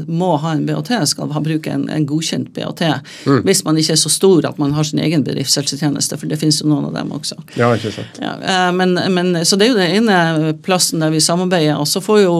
må 0.06 0.30
ha 0.42 0.52
en 0.54 0.64
BAT, 0.66 0.90
skal 1.08 1.32
ha 1.34 1.42
bruke 1.42 1.70
en, 1.72 1.86
en 1.92 2.06
godkjent 2.06 2.52
BAT. 2.54 2.82
Mm. 3.26 3.42
Hvis 3.46 3.64
man 3.66 3.78
ikke 3.80 3.94
er 3.96 4.00
så 4.00 4.12
stor 4.12 4.46
at 4.48 4.60
man 4.60 4.74
har 4.76 4.86
sin 4.86 5.02
egen 5.02 5.24
bedriftshelsetjeneste, 5.26 6.18
for 6.20 6.30
det 6.30 6.38
finnes 6.40 6.60
jo 6.62 6.70
noen 6.70 6.88
av 6.88 6.96
dem 6.96 7.12
også. 7.16 7.38
Ja, 7.58 7.72
ikke 7.74 7.92
sant. 7.94 8.20
Ja, 8.22 8.70
men, 8.74 8.96
men, 9.14 9.34
så 9.46 9.58
det 9.58 9.68
er 9.68 9.74
jo 9.74 9.80
den 9.80 9.96
ene 10.02 10.54
plassen 10.64 11.02
der 11.02 11.12
vi 11.14 11.22
samarbeider. 11.24 11.80
Og 11.80 11.88
så 11.90 12.02
får 12.04 12.22
jo 12.22 12.34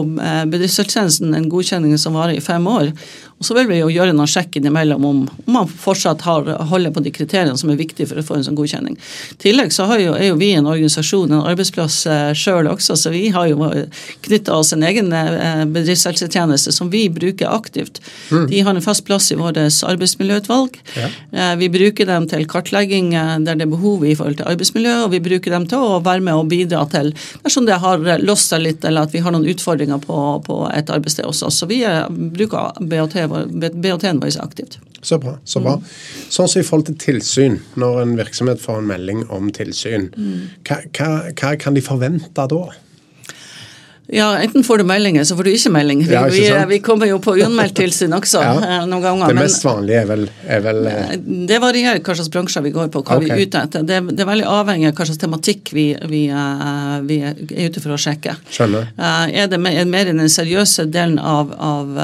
bedriftshelsetjenesten 0.51 1.35
en 1.35 1.49
godkjenning 1.51 1.97
som 2.01 2.17
varer 2.17 2.37
i 2.37 2.43
fem 2.43 2.67
år. 2.67 2.91
Og 3.35 3.43
så 3.43 3.55
vil 3.57 3.67
vi 3.67 3.81
jo 3.81 3.89
gjøre 3.91 4.13
noen 4.15 4.29
sjekk 4.31 4.55
innimellom 4.61 5.03
om, 5.03 5.17
om 5.27 5.55
man 5.57 5.67
fortsatt 5.67 6.21
har, 6.23 6.47
holder 6.69 6.93
på 6.95 7.01
de 7.03 7.11
kriteriene 7.11 7.57
som 7.59 7.71
er 7.71 7.79
viktige 7.79 8.07
for 8.07 8.21
å 8.21 8.23
få 8.23 8.37
en 8.37 8.45
sånn 8.47 8.55
godkjenning. 8.55 8.95
I 8.95 9.39
tillegg 9.43 9.73
så 9.75 9.89
jo, 9.99 10.13
er 10.15 10.29
jo 10.29 10.37
vi 10.39 10.53
en 10.55 10.69
organisasjon, 10.71 11.33
en 11.35 11.43
arbeidsplass 11.49 11.97
eh, 12.07 12.29
sjøl 12.37 12.69
også, 12.71 12.95
så 12.95 13.11
vi 13.11 13.25
har 13.35 13.49
jo 13.51 13.67
knytta 14.23 14.55
oss 14.55 14.71
en 14.75 14.85
egen 14.87 15.11
eh, 15.11 15.65
bedriftshelsetjeneste 15.67 16.71
som 16.75 16.91
vi 16.93 17.09
bruker 17.11 17.51
aktivt. 17.51 17.99
Mm. 18.31 18.45
De 18.53 18.61
har 18.63 18.71
en 18.71 18.85
fast 18.85 19.03
plass 19.07 19.27
i 19.35 19.39
vårt 19.39 19.59
arbeidsmiljøutvalg. 19.59 20.79
Ja. 20.95 21.11
Eh, 21.35 21.51
vi 21.59 21.69
bruker 21.75 22.07
dem 22.07 22.29
til 22.31 22.47
kartlegging 22.47 23.11
eh, 23.19 23.35
der 23.43 23.59
det 23.59 23.67
er 23.67 23.73
behov 23.75 24.07
i 24.07 24.15
forhold 24.15 24.39
til 24.39 24.47
arbeidsmiljø, 24.53 24.95
og 25.09 25.11
vi 25.11 25.21
bruker 25.27 25.57
dem 25.57 25.67
til 25.67 25.83
å 25.83 25.99
være 26.07 26.23
med 26.23 26.39
og 26.39 26.47
bidra 26.55 26.85
til 26.95 27.11
dersom 27.43 27.67
det 27.67 27.81
har 27.83 27.99
låst 28.23 28.55
seg 28.55 28.63
litt, 28.63 28.87
eller 28.87 29.09
at 29.09 29.11
vi 29.11 29.25
har 29.27 29.35
noen 29.35 29.51
utfordringer 29.51 29.99
på, 30.07 30.23
på 30.47 30.63
et 30.71 30.95
arbeidssted 30.95 31.27
også. 31.27 31.51
Så 31.51 31.67
vi 31.67 31.83
bruker 32.39 32.79
BHT 32.79 33.25
BHT-en 33.45 34.21
vår 34.23 34.39
aktivt. 34.43 34.79
Så 35.05 35.19
bra. 35.21 35.35
så 35.45 35.61
bra. 35.61 35.75
Sånn 36.33 36.49
som 36.49 36.61
i 36.61 36.65
forhold 36.65 36.87
til 36.87 36.97
tilsyn, 37.01 37.59
når 37.77 37.99
en 38.01 38.15
virksomhet 38.17 38.61
får 38.61 38.81
en 38.81 38.87
melding 38.89 39.21
om 39.33 39.51
tilsyn, 39.53 40.07
mm. 40.15 40.39
hva, 40.65 40.79
hva, 40.97 41.09
hva 41.29 41.51
kan 41.61 41.77
de 41.77 41.83
forvente 41.85 42.47
da? 42.49 42.63
Ja, 44.07 44.37
enten 44.37 44.63
får 44.63 44.77
du 44.77 44.83
meldinger, 44.83 45.23
så 45.23 45.35
får 45.35 45.43
du 45.43 45.51
ikke 45.51 45.71
melding. 45.73 46.03
Vi, 46.05 46.13
ja, 46.13 46.25
ikke 46.29 46.59
vi, 46.67 46.75
vi 46.75 46.79
kommer 46.85 47.09
jo 47.09 47.17
på 47.23 47.33
uanmeldt 47.39 47.75
tilsyn 47.79 48.13
også 48.13 48.41
ja. 48.45 48.53
Eh, 48.53 48.83
noen 48.89 49.01
ganger. 49.01 49.33
Det 49.33 49.37
mest 49.39 49.65
vanlige 49.65 50.03
er 50.03 50.09
vel, 50.09 50.25
er 50.45 50.61
vel 50.65 50.89
eh, 50.91 51.15
Det 51.49 51.59
varierer 51.63 52.01
hva 52.05 52.15
slags 52.17 52.29
bransjer 52.33 52.65
vi 52.67 52.73
går 52.75 52.91
på, 52.93 53.01
hva 53.01 53.17
okay. 53.17 53.25
vi 53.25 53.33
er 53.33 53.49
ute 53.49 53.63
etter. 53.65 53.85
Det, 53.87 54.01
det, 54.11 54.21
er 54.21 54.29
veldig 54.29 54.47
avhengig 54.51 54.91
av 54.91 54.99
hva 54.99 55.07
slags 55.09 55.21
tematikk 55.21 55.73
vi, 55.73 55.87
vi, 56.11 56.21
vi, 57.09 57.19
er 57.25 57.71
ute 57.71 57.81
for 57.81 57.95
å 57.95 57.99
sjekke. 58.01 58.35
Skjønner. 58.53 58.91
Er 58.99 59.49
det 59.49 59.59
mer, 59.61 59.81
mer 59.89 60.11
den 60.11 60.21
seriøse 60.29 60.85
delen 60.93 61.17
av, 61.19 61.55
av 61.57 61.97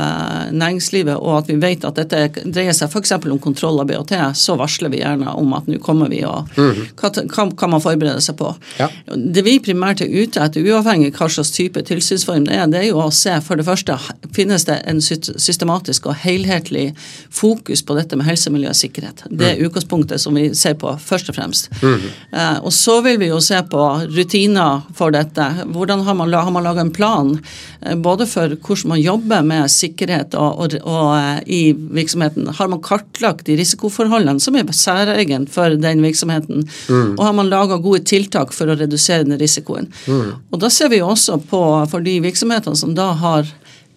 næringslivet, 0.52 1.20
og 1.20 1.44
at 1.44 1.54
vi 1.54 1.60
vet 1.62 1.86
at 1.86 2.02
dette 2.02 2.46
dreier 2.50 2.74
seg 2.76 2.90
f.eks. 2.90 3.14
om 3.20 3.40
kontroll 3.42 3.78
av 3.84 3.92
BHT, 3.92 4.16
så 4.38 4.58
varsler 4.60 4.94
vi 4.94 5.04
gjerne 5.04 5.36
om 5.38 5.54
at 5.58 5.70
nå 5.70 5.78
kommer 5.84 6.10
vi, 6.12 6.24
og 6.26 6.50
mm. 6.58 6.98
hva 6.98 7.14
kan 7.30 7.74
man 7.76 7.84
forberede 7.84 8.22
seg 8.24 8.40
på. 8.42 8.52
Ja. 8.80 8.90
Det 9.14 9.46
vi 9.46 9.60
primært 9.64 10.02
er 10.02 10.10
ute 10.10 10.42
etter, 10.42 10.66
uavhengig 10.66 11.14
av 11.14 11.22
hva 11.22 11.30
slags 11.38 11.54
type 11.54 11.86
tilsynsform, 11.92 12.48
det 12.48 12.58
er, 12.58 12.68
det 12.72 12.82
er 12.82 12.90
jo 12.90 13.02
å 13.04 13.12
se 13.14 13.36
for 13.46 13.60
det 13.60 13.68
første 13.68 14.00
finnes 14.36 14.66
det 14.68 14.80
en 14.88 15.02
systematisk 15.02 16.08
og 16.10 16.18
helhetlig 16.24 16.92
fokus 17.34 17.84
på 17.86 17.96
dette 17.98 18.18
med 18.18 18.28
helse, 18.28 18.52
miljø 18.54 18.72
og 18.72 18.78
sikkerhet. 18.78 19.26
Det 19.30 19.48
er 19.48 19.60
mm. 19.60 19.66
utgangspunktet 19.68 20.24
som 20.24 20.38
vi 20.38 20.50
ser 20.58 20.78
på 20.80 20.94
først 21.02 21.32
og 21.32 21.38
fremst. 21.38 21.70
Mm. 21.82 22.08
Eh, 22.32 22.58
og 22.64 22.74
så 22.76 23.00
vil 23.06 23.20
vi 23.22 23.32
jo 23.32 23.40
se 23.44 23.60
på 23.72 23.84
rutiner 24.12 24.86
for 24.98 25.14
dette. 25.16 25.48
Hvordan 25.72 26.02
Har 26.02 26.16
man, 26.18 26.34
har 26.34 26.52
man 26.52 26.64
laga 26.64 26.82
en 26.82 26.92
plan 26.92 27.34
eh, 27.82 27.96
både 27.96 28.26
for 28.30 28.56
hvordan 28.56 28.94
man 28.94 29.02
jobber 29.02 29.44
med 29.46 29.72
sikkerhet 29.72 30.36
og, 30.40 30.64
og, 30.64 30.78
og 30.82 31.10
eh, 31.18 31.42
i 31.46 31.62
virksomheten? 31.74 32.48
Har 32.58 32.72
man 32.72 32.82
kartlagt 32.84 33.46
de 33.46 33.58
risikoforholdene 33.60 34.42
som 34.42 34.56
er 34.56 34.72
særegent 34.76 35.52
for 35.54 35.76
den 35.76 36.04
virksomheten? 36.06 36.66
Mm. 36.90 37.18
Og 37.18 37.26
har 37.26 37.36
man 37.38 37.52
laga 37.52 37.80
gode 37.82 38.04
tiltak 38.08 38.56
for 38.56 38.72
å 38.72 38.78
redusere 38.80 39.28
den 39.28 39.40
risikoen? 39.42 39.92
Mm. 40.08 40.32
Og 40.52 40.62
da 40.62 40.72
ser 40.72 40.92
vi 40.92 41.02
jo 41.02 41.12
også 41.12 41.38
på 41.52 41.62
for 41.90 42.04
de 42.06 42.20
virksomhetene 42.24 42.78
som 42.78 42.96
da 42.98 43.12
har 43.18 43.50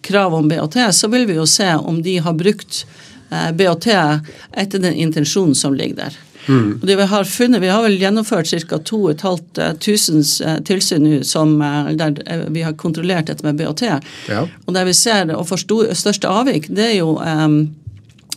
krav 0.05 0.35
om 0.37 0.47
BAT, 0.49 0.77
så 0.91 1.09
vil 1.09 1.25
vi 1.29 1.39
jo 1.39 1.47
se 1.49 1.67
om 1.75 2.01
de 2.05 2.17
har 2.21 2.37
brukt 2.37 2.85
eh, 3.31 3.51
BAT 3.57 3.87
etter 3.89 4.79
den 4.79 4.93
intensjonen 4.93 5.55
som 5.57 5.73
ligger 5.73 6.05
der. 6.05 6.17
Mm. 6.45 6.79
Og 6.81 6.87
det 6.87 6.95
Vi 6.95 7.05
har 7.09 7.23
funnet, 7.23 7.61
vi 7.61 7.67
har 7.67 7.81
vel 7.81 7.97
gjennomført 7.97 8.47
ca. 8.47 8.77
2500 8.77 10.61
tilsyn 10.65 11.23
som, 11.23 11.61
eh, 11.61 11.95
der 11.97 12.21
eh, 12.25 12.45
vi 12.47 12.61
har 12.61 12.73
kontrollert 12.73 13.27
dette 13.27 13.45
med 13.45 13.55
BAT. 13.55 13.81
Ja. 14.29 14.47
Og 14.65 14.73
der 14.73 14.85
vi 14.85 14.93
ser 14.93 15.35
og 15.35 15.47
får 15.47 15.65
største 15.93 16.27
avvik, 16.27 16.69
det 16.69 16.91
er 16.91 16.97
jo 16.99 17.17
um, 17.17 17.75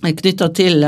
knytta 0.02 0.48
til 0.54 0.84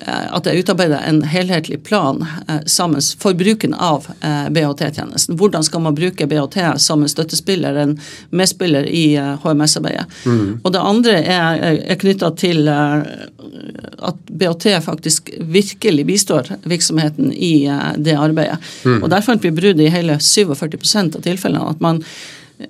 Eh, 0.00 0.34
at 0.36 0.44
det 0.44 0.52
er 0.52 0.60
utarbeida 0.60 0.98
en 1.08 1.22
helhetlig 1.24 1.78
plan 1.86 2.20
eh, 2.48 2.60
sammen 2.68 3.00
for 3.18 3.36
bruken 3.38 3.74
av 3.74 4.04
eh, 4.20 4.48
BHT-tjenesten. 4.52 5.38
Hvordan 5.40 5.64
skal 5.64 5.82
man 5.86 5.96
bruke 5.96 6.26
BHT 6.28 6.58
som 6.82 7.02
en 7.02 7.08
støttespiller, 7.10 7.78
en 7.80 7.96
medspiller 8.30 8.84
i 8.86 9.16
HMS-arbeidet. 9.16 10.04
Mm. 10.26 10.60
Og 10.62 10.72
det 10.74 10.82
andre 10.82 11.16
er, 11.22 11.64
er 11.80 12.00
knytta 12.00 12.30
til 12.36 12.68
at 12.68 14.24
BHT 14.28 14.68
faktisk 14.84 15.30
virkelig 15.40 16.06
bistår 16.06 16.50
virksomheten 16.68 17.32
i 17.32 17.68
det 17.96 18.16
arbeidet. 18.20 18.58
Mm. 18.84 19.02
Og 19.02 19.10
Der 19.10 19.24
fant 19.24 19.44
vi 19.44 19.54
brudd 19.54 19.80
i 19.80 19.92
hele 19.92 20.18
47 20.20 20.76
av 21.06 21.22
tilfellene. 21.22 21.70
at 21.70 21.80
man 21.80 22.02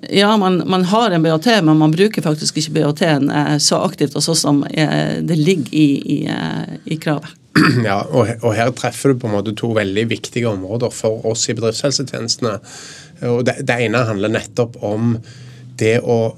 ja, 0.09 0.37
man, 0.37 0.63
man, 0.67 0.83
har 0.83 1.11
en 1.11 1.23
BHT, 1.23 1.47
men 1.63 1.77
man 1.77 1.91
bruker 1.91 2.21
faktisk 2.21 2.57
ikke 2.59 2.73
BHT-en 2.75 3.29
eh, 3.31 3.55
så 3.63 3.79
aktivt 3.85 4.17
og 4.19 4.25
sånn 4.25 4.39
som 4.39 4.61
eh, 4.67 5.19
det 5.23 5.37
ligger 5.39 5.71
i, 5.71 5.87
i, 5.97 6.17
eh, 6.31 6.77
i 6.85 6.99
kravet. 7.01 7.33
Ja, 7.87 8.01
og, 8.05 8.29
og, 8.43 8.51
her 8.53 8.69
treffer 8.75 9.13
du 9.13 9.21
på 9.21 9.29
en 9.29 9.37
måte 9.37 9.55
to 9.57 9.71
veldig 9.73 10.03
viktige 10.11 10.49
områder 10.51 10.91
for 10.93 11.23
oss 11.25 11.47
i 11.49 11.55
bedriftshelsetjenestene. 11.57 12.57
Og 13.31 13.41
det, 13.47 13.61
det 13.65 13.79
ene 13.87 14.03
handler 14.05 14.33
nettopp 14.35 14.77
om 14.85 15.15
det 15.79 15.97
å, 16.05 16.35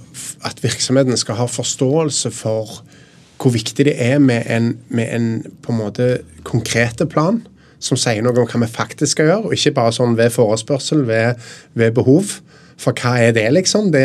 at 0.48 0.62
virksomheten 0.64 1.20
skal 1.20 1.42
ha 1.42 1.48
forståelse 1.50 2.32
for 2.36 2.80
hvor 3.40 3.56
viktig 3.56 3.86
det 3.88 3.96
er 4.04 4.20
med 4.24 4.48
en, 4.52 4.74
med 4.92 5.12
en 5.16 5.28
på 5.64 5.74
en 5.74 5.80
måte 5.80 6.08
konkrete 6.48 7.08
plan 7.10 7.42
som 7.80 8.00
sier 8.00 8.24
noe 8.24 8.36
om 8.36 8.48
hva 8.48 8.62
vi 8.66 8.72
faktisk 8.72 9.16
skal 9.16 9.30
gjøre, 9.30 9.48
og 9.48 9.56
ikke 9.56 9.76
bare 9.78 9.96
sånn 9.96 10.18
ved 10.20 10.34
forespørsel, 10.36 11.06
ved, 11.08 11.40
ved 11.80 11.96
behov. 11.96 12.38
For 12.80 12.96
hva 12.96 13.18
er 13.20 13.34
det, 13.36 13.46
liksom? 13.56 13.90
Det, 13.92 14.04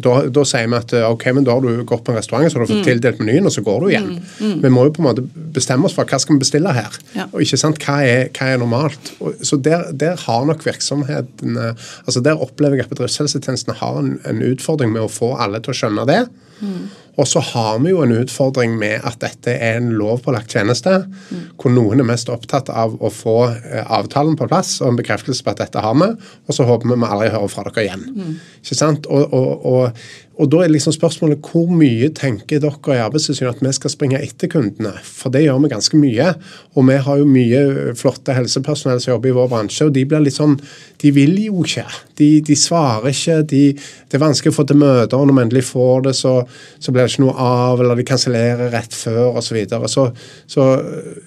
da, 0.00 0.14
da, 0.32 0.44
sier 0.48 0.70
vi 0.70 0.78
at 0.78 0.94
ok, 1.04 1.26
men 1.36 1.46
da 1.46 1.56
har 1.58 1.64
du 1.64 1.84
gått 1.88 2.04
på 2.06 2.14
en 2.14 2.18
restaurant, 2.18 2.48
så 2.48 2.58
har 2.58 2.64
du 2.64 2.70
fått 2.72 2.80
mm. 2.80 2.86
tildelt 2.88 3.20
menyen, 3.20 3.48
og 3.48 3.54
så 3.54 3.64
går 3.66 3.82
du 3.82 3.88
igjen. 3.90 4.08
Mm. 4.14 4.30
Mm. 4.40 4.54
Vi 4.64 4.72
må 4.72 4.86
jo 4.88 4.94
på 4.96 5.02
en 5.04 5.08
måte 5.10 5.26
bestemme 5.56 5.88
oss 5.88 5.96
for 5.96 6.08
hva 6.08 6.20
skal 6.22 6.38
vi 6.38 6.44
bestille 6.44 6.72
her. 6.74 6.96
Ja. 7.16 7.28
Og 7.28 7.44
ikke 7.44 7.60
sant, 7.60 7.80
hva 7.84 7.98
er, 8.06 8.30
hva 8.36 8.48
er 8.54 8.62
normalt? 8.62 9.12
Og, 9.20 9.42
så 9.46 9.60
der, 9.60 9.90
der, 9.92 10.16
har 10.20 10.46
nok 10.48 10.64
virksomheten 10.66 11.56
altså 11.60 12.20
Der 12.24 12.40
opplever 12.42 12.76
jeg 12.76 12.86
at 12.86 12.92
bedriftshelsetjenesten 12.92 13.76
har 13.80 14.00
en, 14.00 14.14
en 14.28 14.42
utfordring 14.44 14.92
med 14.92 15.04
å 15.04 15.12
få 15.12 15.34
alle 15.40 15.60
til 15.64 15.74
å 15.74 15.78
skjønne 15.82 16.06
det. 16.08 16.22
Mm. 16.60 16.88
Og 17.20 17.28
så 17.28 17.42
har 17.44 17.80
vi 17.84 17.92
jo 17.92 18.00
en 18.04 18.14
utfordring 18.16 18.78
med 18.80 19.04
at 19.04 19.18
dette 19.20 19.52
er 19.52 19.76
en 19.76 19.90
lovpålagt 19.98 20.54
tjeneste, 20.56 21.02
mm. 21.04 21.42
hvor 21.60 21.74
noen 21.74 22.00
er 22.00 22.08
mest 22.08 22.30
opptatt 22.32 22.70
av 22.72 22.96
å 22.96 23.10
få 23.12 23.36
eh, 23.50 23.84
avtalen 23.84 24.38
på 24.40 24.48
plass 24.48 24.78
og 24.80 24.94
en 24.94 25.00
bekreftelse 25.00 25.44
på 25.44 25.52
at 25.52 25.60
dette 25.66 25.84
har 25.84 25.98
vi, 26.00 26.08
og 26.16 26.56
så 26.56 26.64
håper 26.68 26.88
vi 26.88 26.98
vi 27.00 27.10
aldri 27.10 27.30
hører 27.34 27.52
fra 27.52 27.66
dere 27.68 27.84
igjen. 27.84 28.06
Mm. 28.16 28.34
Ikke 28.62 28.78
sant? 28.78 29.10
Og, 29.12 29.36
og, 29.36 29.66
og, 29.68 30.02
og, 30.40 30.48
da 30.52 30.62
er 30.64 30.72
liksom 30.72 30.94
spørsmålet 30.96 31.44
hvor 31.44 31.68
mye 31.68 32.08
tenker 32.16 32.62
dere 32.62 32.96
i 32.96 33.02
Arbeidstilsynet 33.04 33.58
at 33.58 33.62
vi 33.64 33.72
skal 33.76 33.92
springe 33.92 34.20
etter 34.20 34.50
kundene? 34.50 34.94
For 35.04 35.32
det 35.32 35.44
gjør 35.44 35.60
vi 35.60 35.72
ganske 35.72 36.00
mye. 36.00 36.30
Og 36.74 36.86
vi 36.88 36.98
har 37.04 37.20
jo 37.20 37.28
mye 37.28 37.94
flotte 38.00 38.34
helsepersonell 38.36 39.02
som 39.02 39.14
jobber 39.14 39.32
i 39.32 39.36
vår 39.36 39.50
bransje, 39.52 39.86
og 39.88 39.94
de 39.96 40.06
blir 40.08 40.24
litt 40.24 40.38
sånn 40.38 40.56
De 41.00 41.12
vil 41.16 41.36
jo 41.44 41.64
ikke. 41.64 41.86
De, 42.20 42.28
de 42.44 42.56
svarer 42.56 43.12
ikke. 43.12 43.40
De, 43.48 43.62
det 43.76 44.18
er 44.18 44.24
vanskelig 44.24 44.52
å 44.52 44.58
få 44.58 44.66
til 44.68 44.80
møter, 44.80 45.16
og 45.16 45.28
når 45.28 45.38
vi 45.38 45.46
endelig 45.46 45.66
får 45.70 46.06
det, 46.08 46.14
så, 46.18 46.34
så 46.80 46.92
blir 46.92 47.06
det 47.06 47.14
ikke 47.14 47.26
noe 47.26 47.36
av, 47.40 47.80
eller 47.80 48.00
de 48.00 48.08
kansellerer 48.08 48.72
rett 48.74 48.96
før 48.96 49.40
osv. 49.40 49.50
Så, 49.50 49.56
videre. 49.56 49.88
så 49.90 50.10
Så 50.46 50.70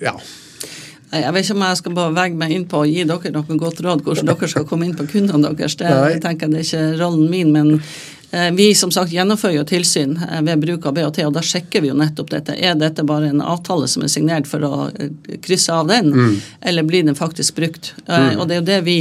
ja. 0.01 0.17
Jeg 1.13 1.33
vet 1.33 1.45
ikke 1.45 1.55
om 1.59 1.63
jeg 1.67 1.77
skal 1.77 1.93
bare 1.93 2.13
vegge 2.15 2.39
meg 2.39 2.53
inn 2.55 2.65
på 2.69 2.79
å 2.81 2.87
gi 2.89 3.03
dere 3.05 3.31
noen 3.35 3.59
godt 3.61 3.83
råd 3.85 4.01
hvordan 4.05 4.31
dere 4.31 4.49
skal 4.49 4.65
komme 4.69 4.87
inn 4.87 4.95
på 4.97 5.05
kundene 5.11 5.51
deres. 5.53 5.75
Det, 5.77 5.85
jeg 5.85 6.21
tenker 6.23 6.49
det 6.49 6.63
er 6.63 6.65
ikke 6.65 7.03
rollen 7.03 7.27
min, 7.29 7.51
men 7.53 7.75
vi 8.53 8.75
som 8.75 8.91
sagt 8.91 9.11
gjennomfører 9.13 9.59
jo 9.59 9.63
tilsyn 9.69 10.15
eh, 10.17 10.39
ved 10.41 10.61
bruk 10.63 10.87
av 10.89 10.95
BHT, 10.97 11.19
og 11.27 11.35
da 11.35 11.43
sjekker 11.45 11.83
vi 11.83 11.91
jo 11.91 11.97
nettopp 11.97 12.31
dette. 12.31 12.55
Er 12.57 12.73
dette 12.79 13.05
bare 13.05 13.29
en 13.29 13.43
avtale 13.45 13.85
som 13.91 14.05
er 14.05 14.09
signert 14.09 14.49
for 14.49 14.65
å 14.65 14.87
eh, 14.89 15.11
krysse 15.43 15.73
av 15.73 15.91
den, 15.91 16.09
mm. 16.09 16.39
eller 16.71 16.87
blir 16.87 17.05
den 17.05 17.17
faktisk 17.19 17.59
brukt? 17.59 17.91
Mm. 18.07 18.39
Og 18.39 18.47
det 18.49 18.55
er 18.55 18.61
jo 18.61 18.65
det 18.71 18.79
vi, 18.87 18.97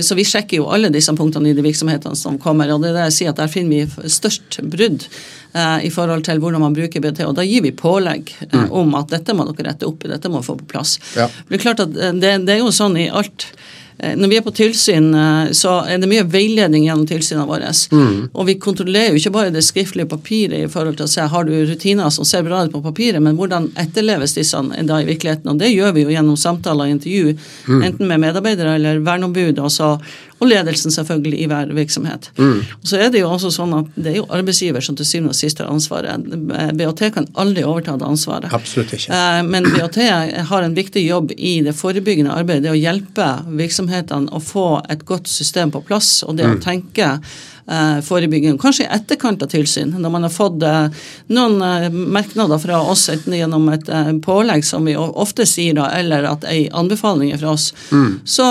Så 0.00 0.16
vi 0.16 0.24
sjekker 0.24 0.56
jo 0.56 0.70
alle 0.72 0.88
disse 0.88 1.12
punktene 1.12 1.50
i 1.50 1.56
de 1.56 1.64
virksomhetene 1.66 2.16
som 2.16 2.38
kommer, 2.40 2.72
og 2.72 2.80
det 2.80 2.94
er 2.94 2.96
det 2.96 3.04
jeg 3.10 3.16
sier 3.18 3.34
at 3.34 3.42
der 3.42 3.52
finner 3.52 3.84
vi 3.84 4.08
størst 4.08 4.62
brudd 4.64 5.04
i 5.84 5.90
forhold 5.92 6.24
til 6.24 6.38
hvordan 6.40 6.62
man 6.64 6.72
bruker 6.72 7.02
BHT, 7.04 7.26
og 7.28 7.36
da 7.36 7.44
gir 7.44 7.60
vi 7.60 7.74
pålegg 7.76 8.32
mm. 8.40 8.70
om 8.72 8.96
at 8.96 9.12
dette 9.12 9.36
må 9.36 9.44
dere 9.50 9.68
rette 9.68 9.84
opp 9.84 10.06
i, 10.06 10.08
dette 10.14 10.32
må 10.32 10.40
få 10.40 10.56
på 10.62 10.70
plass. 10.70 10.96
Ja. 11.12 11.28
Det 11.50 11.58
er 11.58 11.64
klart 11.66 11.84
at 11.84 11.92
det, 11.92 12.32
det 12.46 12.54
er 12.56 12.62
jo 12.62 12.72
sånn 12.72 12.96
i 12.96 13.10
alt 13.12 13.50
Eh, 13.52 13.81
når 14.18 14.30
vi 14.32 14.38
er 14.38 14.42
på 14.42 14.52
tilsyn, 14.54 15.12
eh, 15.14 15.52
så 15.54 15.76
er 15.86 16.00
det 16.02 16.08
mye 16.10 16.24
veiledning 16.26 16.88
gjennom 16.88 17.06
tilsynene 17.06 17.46
våre. 17.46 17.70
Mm. 17.94 18.32
Og 18.32 18.48
vi 18.48 18.56
kontrollerer 18.62 19.14
jo 19.14 19.20
ikke 19.20 19.34
bare 19.36 19.52
det 19.54 19.62
skriftlige 19.66 20.10
papiret 20.10 20.64
i 20.64 20.70
forhold 20.70 20.98
til 20.98 21.06
å 21.06 21.12
se 21.12 21.26
har 21.30 21.46
du 21.46 21.52
rutiner 21.68 22.10
som 22.10 22.26
ser 22.26 22.42
bra 22.46 22.64
ut 22.66 22.74
på 22.74 22.82
papiret, 22.82 23.22
men 23.22 23.38
hvordan 23.38 23.70
etterleves 23.78 24.34
disse 24.38 24.58
da 24.58 24.98
i 24.98 25.06
virkeligheten. 25.06 25.52
Og 25.52 25.62
det 25.62 25.70
gjør 25.70 25.94
vi 25.94 26.06
jo 26.06 26.14
gjennom 26.14 26.38
samtaler 26.40 26.90
og 26.90 26.96
intervju, 26.96 27.36
mm. 27.68 27.82
enten 27.82 28.10
med 28.10 28.24
medarbeidere 28.26 28.74
eller 28.80 29.02
verneombud. 29.06 29.62
Også, 29.62 29.94
og 30.42 30.50
ledelsen 30.50 30.94
selvfølgelig 30.94 31.44
i 31.44 31.46
hver 31.50 31.70
virksomhet. 31.76 32.28
Mm. 32.38 32.64
Så 32.82 32.98
er 32.98 33.12
det 33.14 33.22
jo 33.22 33.30
også 33.30 33.52
sånn 33.54 33.76
at 33.78 33.92
det 33.94 34.12
er 34.12 34.18
jo 34.18 34.26
arbeidsgiver 34.34 34.82
som 34.82 34.98
til 34.98 35.06
syvende 35.06 35.30
og 35.30 35.38
sist 35.38 35.62
har 35.62 35.70
ansvaret. 35.70 36.26
BHT 36.78 37.04
kan 37.14 37.28
aldri 37.38 37.64
overta 37.68 37.94
det 38.00 38.08
ansvaret. 38.08 38.50
Absolutt 38.52 38.96
ikke. 38.96 39.14
Eh, 39.14 39.40
men 39.46 39.70
BHT 39.70 40.02
har 40.50 40.66
en 40.66 40.76
viktig 40.76 41.06
jobb 41.06 41.32
i 41.36 41.60
det 41.66 41.76
forebyggende 41.78 42.34
arbeidet, 42.34 42.66
det 42.66 42.74
å 42.74 42.78
hjelpe 42.80 43.30
virksomhetene 43.62 44.34
å 44.34 44.42
få 44.42 44.68
et 44.90 45.06
godt 45.06 45.30
system 45.30 45.72
på 45.74 45.84
plass, 45.86 46.20
og 46.26 46.36
det 46.40 46.48
mm. 46.48 46.58
å 46.58 46.62
tenke 46.66 47.12
Eh, 47.12 47.51
forebygging. 48.04 48.58
Kanskje 48.58 48.84
i 48.84 48.90
etterkant 48.94 49.42
av 49.42 49.50
tilsyn, 49.52 49.94
når 49.98 50.10
man 50.10 50.26
har 50.26 50.32
fått 50.34 50.62
eh, 50.66 51.02
noen 51.32 51.62
eh, 51.62 51.88
merknader 51.90 52.58
fra 52.58 52.80
oss, 52.82 53.08
enten 53.12 53.36
gjennom 53.36 53.68
et 53.72 53.90
pålegg, 54.24 54.64
som 54.66 54.84
vi 54.88 54.96
ofte 54.96 55.46
sier, 55.48 55.76
da, 55.78 55.88
eller 55.98 56.26
at 56.28 56.46
ei 56.50 56.66
anbefaling 56.72 57.32
er 57.32 57.42
fra 57.42 57.54
oss, 57.54 57.70
mm. 57.90 58.22
så 58.24 58.48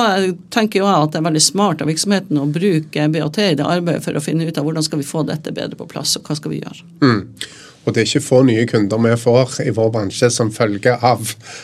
tenker 0.53 0.81
jeg 0.81 0.91
at 0.91 1.13
det 1.13 1.21
er 1.21 1.27
veldig 1.29 1.43
smart 1.43 1.83
av 1.83 1.91
virksomheten 1.91 2.39
å 2.39 2.47
bruke 2.51 3.09
BHT 3.11 3.41
i 3.49 3.57
det 3.59 3.67
arbeidet 3.67 4.05
for 4.05 4.17
å 4.17 4.23
finne 4.23 4.47
ut 4.47 4.57
av 4.57 4.67
hvordan 4.67 4.87
skal 4.87 5.01
vi 5.01 5.09
få 5.11 5.25
dette 5.27 5.53
bedre 5.55 5.79
på 5.79 5.89
plass, 5.91 6.15
og 6.17 6.27
hva 6.27 6.37
skal 6.39 6.55
vi 6.55 6.63
gjøre. 6.63 6.87
Mm. 7.03 7.21
Og 7.85 7.93
det 7.93 8.03
er 8.03 8.09
ikke 8.09 8.23
få 8.23 8.41
nye 8.45 8.65
kunder 8.69 9.01
vi 9.01 9.13
får 9.17 9.55
i 9.65 9.71
vår 9.73 9.89
bransje 9.93 10.29
som 10.33 10.51
følge 10.53 10.93
av 10.93 11.23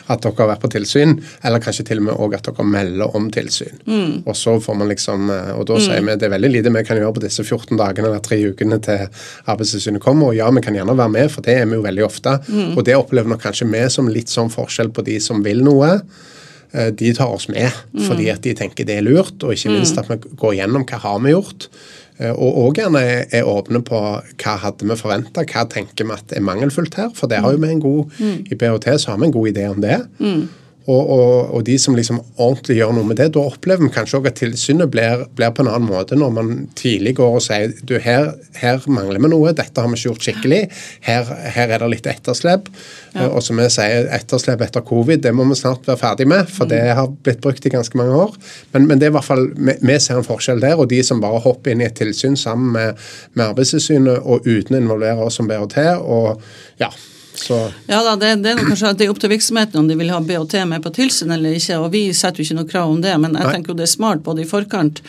at 0.10 0.24
dere 0.24 0.34
har 0.40 0.50
vært 0.54 0.64
på 0.64 0.72
tilsyn, 0.74 1.18
eller 1.46 1.62
kanskje 1.62 1.86
til 1.90 2.02
og 2.02 2.08
med 2.08 2.22
òg 2.26 2.38
at 2.38 2.48
dere 2.50 2.66
melder 2.66 3.18
om 3.18 3.28
tilsyn. 3.34 3.76
Mm. 3.86 4.24
Og 4.26 4.38
så 4.38 4.56
får 4.64 4.80
man 4.80 4.90
liksom, 4.92 5.30
eh, 5.34 5.52
og 5.54 5.68
da 5.70 5.78
mm. 5.78 5.84
sier 5.86 6.06
vi 6.06 6.16
det 6.18 6.30
er 6.30 6.34
veldig 6.34 6.54
lite 6.56 6.74
vi 6.74 6.86
kan 6.88 7.02
gjøre 7.02 7.18
på 7.20 7.26
disse 7.28 7.46
14 7.46 7.78
dagene 7.78 8.10
eller 8.10 8.24
tre 8.26 8.40
ukene 8.50 8.80
til 8.84 9.06
Arbeidstilsynet 9.46 10.04
kommer. 10.04 10.32
Og 10.32 10.40
ja, 10.40 10.50
vi 10.54 10.64
kan 10.66 10.78
gjerne 10.78 10.98
være 10.98 11.14
med, 11.14 11.30
for 11.34 11.46
det 11.46 11.60
er 11.60 11.70
vi 11.70 11.78
jo 11.78 11.86
veldig 11.86 12.08
ofte. 12.08 12.40
Mm. 12.48 12.74
Og 12.74 12.82
det 12.88 12.98
opplever 12.98 13.34
nok 13.34 13.46
kanskje 13.46 13.70
vi 13.70 13.84
som 13.94 14.10
litt 14.10 14.34
sånn 14.34 14.52
forskjell 14.54 14.92
på 14.96 15.06
de 15.06 15.20
som 15.24 15.46
vil 15.46 15.62
noe 15.68 15.92
eh, 15.94 16.90
de 16.98 17.14
tar 17.14 17.30
oss 17.30 17.46
med 17.52 17.70
fordi 18.08 18.26
mm. 18.26 18.34
at 18.34 18.44
de 18.46 18.58
tenker 18.58 18.90
det 18.90 18.98
er 18.98 19.06
lurt, 19.06 19.38
og 19.44 19.54
ikke 19.54 19.74
minst 19.76 19.98
mm. 19.98 20.02
at 20.02 20.12
vi 20.12 20.36
går 20.42 20.60
gjennom 20.64 20.88
hva 20.90 21.02
har 21.06 21.24
vi 21.24 21.38
gjort. 21.38 21.70
Eh, 22.18 22.34
og 22.34 22.62
òg 22.64 22.80
gjerne 22.82 23.04
er 23.26 23.48
åpne 23.48 23.84
på 23.86 24.00
hva 24.42 24.56
hadde 24.64 24.88
vi 24.90 24.98
forventa, 25.00 25.46
hva 25.48 25.66
tenker 25.70 26.08
vi 26.08 26.16
at 26.16 26.34
er 26.36 26.46
mangelfullt 26.46 26.98
her. 27.00 27.12
For 27.18 27.30
det 27.32 27.42
har 27.44 27.54
jo 27.54 27.62
vi 27.62 27.74
en 27.74 27.84
god, 27.84 28.16
mm. 28.18 28.40
i 28.52 28.58
BHT 28.58 28.90
så 29.04 29.14
har 29.14 29.22
vi 29.22 29.30
en 29.30 29.38
god 29.38 29.52
idé 29.54 29.68
om 29.70 29.84
det. 29.84 30.00
Mm. 30.20 30.48
Og, 30.88 31.10
og, 31.12 31.50
og, 31.51 31.63
de 31.67 31.74
som 31.82 31.96
liksom 31.98 32.22
ordentlig 32.39 32.77
gjør 32.77 32.94
noe 32.96 33.08
med 33.10 33.17
det, 33.20 33.25
da 33.36 33.41
opplever 33.44 33.84
vi 33.84 33.91
kanskje 33.91 34.22
også 34.22 34.29
at 34.32 34.38
tilsynet 34.39 34.91
blir, 34.91 35.25
blir, 35.36 35.51
på 35.51 35.65
en 35.65 35.70
annen 35.74 35.89
måte 35.89 36.15
når 36.15 36.32
man 36.38 36.53
tidlig 36.79 37.17
går 37.17 37.34
og 37.39 37.44
sier 37.44 37.74
du 37.84 37.98
her, 38.00 38.29
her 38.56 38.86
mangler 38.88 39.20
vi 39.20 39.32
noe, 39.34 39.51
dette 39.58 39.84
har 39.84 39.91
vi 39.91 40.00
ikke 40.00 40.08
gjort 40.13 40.27
skikkelig, 40.29 40.62
her, 41.03 41.34
her 41.58 41.74
er 41.75 41.84
det 41.84 41.89
litt 41.91 42.08
etterslep. 42.08 42.70
Ja. 43.17 43.27
Og 43.27 43.44
som 43.44 43.60
vi 43.60 43.67
sier, 43.74 44.08
etterslep 44.15 44.63
etter 44.63 44.86
covid, 44.88 45.25
det 45.25 45.34
må 45.36 45.50
vi 45.50 45.58
snart 45.60 45.84
være 45.89 46.00
ferdig 46.00 46.29
med, 46.32 46.48
for 46.48 46.70
mm. 46.70 46.72
det 46.72 46.82
har 47.01 47.12
blitt 47.27 47.44
brukt 47.44 47.67
i 47.67 47.74
ganske 47.74 48.00
mange 48.00 48.15
år. 48.24 48.39
Men, 48.72 48.88
men 48.88 49.03
det 49.03 49.10
er 49.10 49.12
i 49.12 49.17
hvert 49.17 49.27
fall, 49.27 49.44
vi, 49.58 49.75
vi, 49.82 50.00
ser 50.00 50.22
en 50.22 50.29
forskjell 50.29 50.63
der, 50.63 50.79
og 50.79 50.88
de 50.94 51.01
som 51.03 51.20
bare 51.24 51.44
hopper 51.44 51.75
inn 51.75 51.84
i 51.84 51.89
et 51.89 52.00
tilsyn 52.00 52.39
sammen 52.39 52.72
med, 52.77 53.06
med 53.36 53.50
Arbeidstilsynet 53.50 54.24
og 54.24 54.48
uten 54.48 54.79
å 54.79 54.84
involvere 54.86 55.27
oss 55.27 55.41
som 55.41 55.51
BHT. 55.51 55.84
og 56.00 56.39
ja, 56.79 56.94
så. 57.39 57.58
Ja 57.88 58.01
da, 58.03 58.15
det, 58.20 58.34
det, 58.44 58.53
er 58.53 58.67
kanskje 58.67 58.94
det 58.98 59.08
er 59.08 59.13
opp 59.13 59.22
til 59.22 59.32
virksomheten 59.32 59.79
om 59.82 59.88
de 59.89 59.98
vil 60.00 60.12
ha 60.13 60.20
BOT 60.24 60.53
med 60.70 60.84
på 60.84 60.91
tilsyn 60.96 61.34
eller 61.36 61.58
ikke. 61.58 61.79
og 61.82 61.91
Vi 61.94 62.03
setter 62.17 62.41
jo 62.41 62.48
ikke 62.48 62.60
noe 62.60 62.70
krav 62.70 62.94
om 62.94 63.01
det, 63.03 63.15
men 63.22 63.36
jeg 63.38 63.48
Nei. 63.48 63.56
tenker 63.56 63.74
jo 63.74 63.77
det 63.79 63.88
er 63.88 63.91
smart 63.94 64.24
både 64.25 64.44
i 64.44 64.48
forkant, 64.50 65.01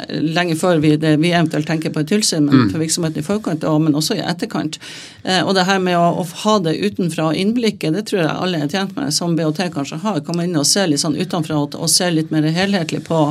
eh, 0.00 0.14
lenge 0.36 0.56
før 0.60 0.80
vi, 0.84 0.94
det, 1.00 1.16
vi 1.22 1.32
eventuelt 1.34 1.68
tenker 1.70 1.94
på 1.94 2.04
et 2.04 2.10
tilsyn, 2.12 2.46
men 2.46 2.64
mm. 2.64 2.70
for 2.72 2.84
virksomheten 2.84 3.24
i 3.24 3.26
forkant, 3.26 3.66
og, 3.70 3.82
men 3.86 3.98
også 3.98 4.18
i 4.18 4.24
etterkant. 4.24 4.80
Eh, 5.22 5.42
og 5.42 5.54
det 5.58 5.66
her 5.68 5.82
med 5.82 5.98
å, 5.98 6.06
å 6.22 6.28
ha 6.44 6.56
det 6.64 6.78
utenfra 6.80 7.32
innblikket, 7.38 7.94
det 7.96 8.06
tror 8.10 8.24
jeg 8.24 8.32
alle 8.32 8.64
er 8.64 8.72
tjent 8.72 8.96
med, 8.98 9.12
som 9.14 9.36
BOT 9.38 9.62
kanskje 9.74 10.00
har. 10.06 10.24
Komme 10.26 10.48
inn 10.48 10.58
og 10.60 10.68
se 10.68 10.86
litt 10.88 11.04
sånn 11.04 11.18
utenfra 11.20 11.60
og, 11.62 11.78
og 11.78 11.92
se 11.92 12.10
litt 12.10 12.34
mer 12.34 12.48
helhetlig 12.54 13.04
på 13.08 13.28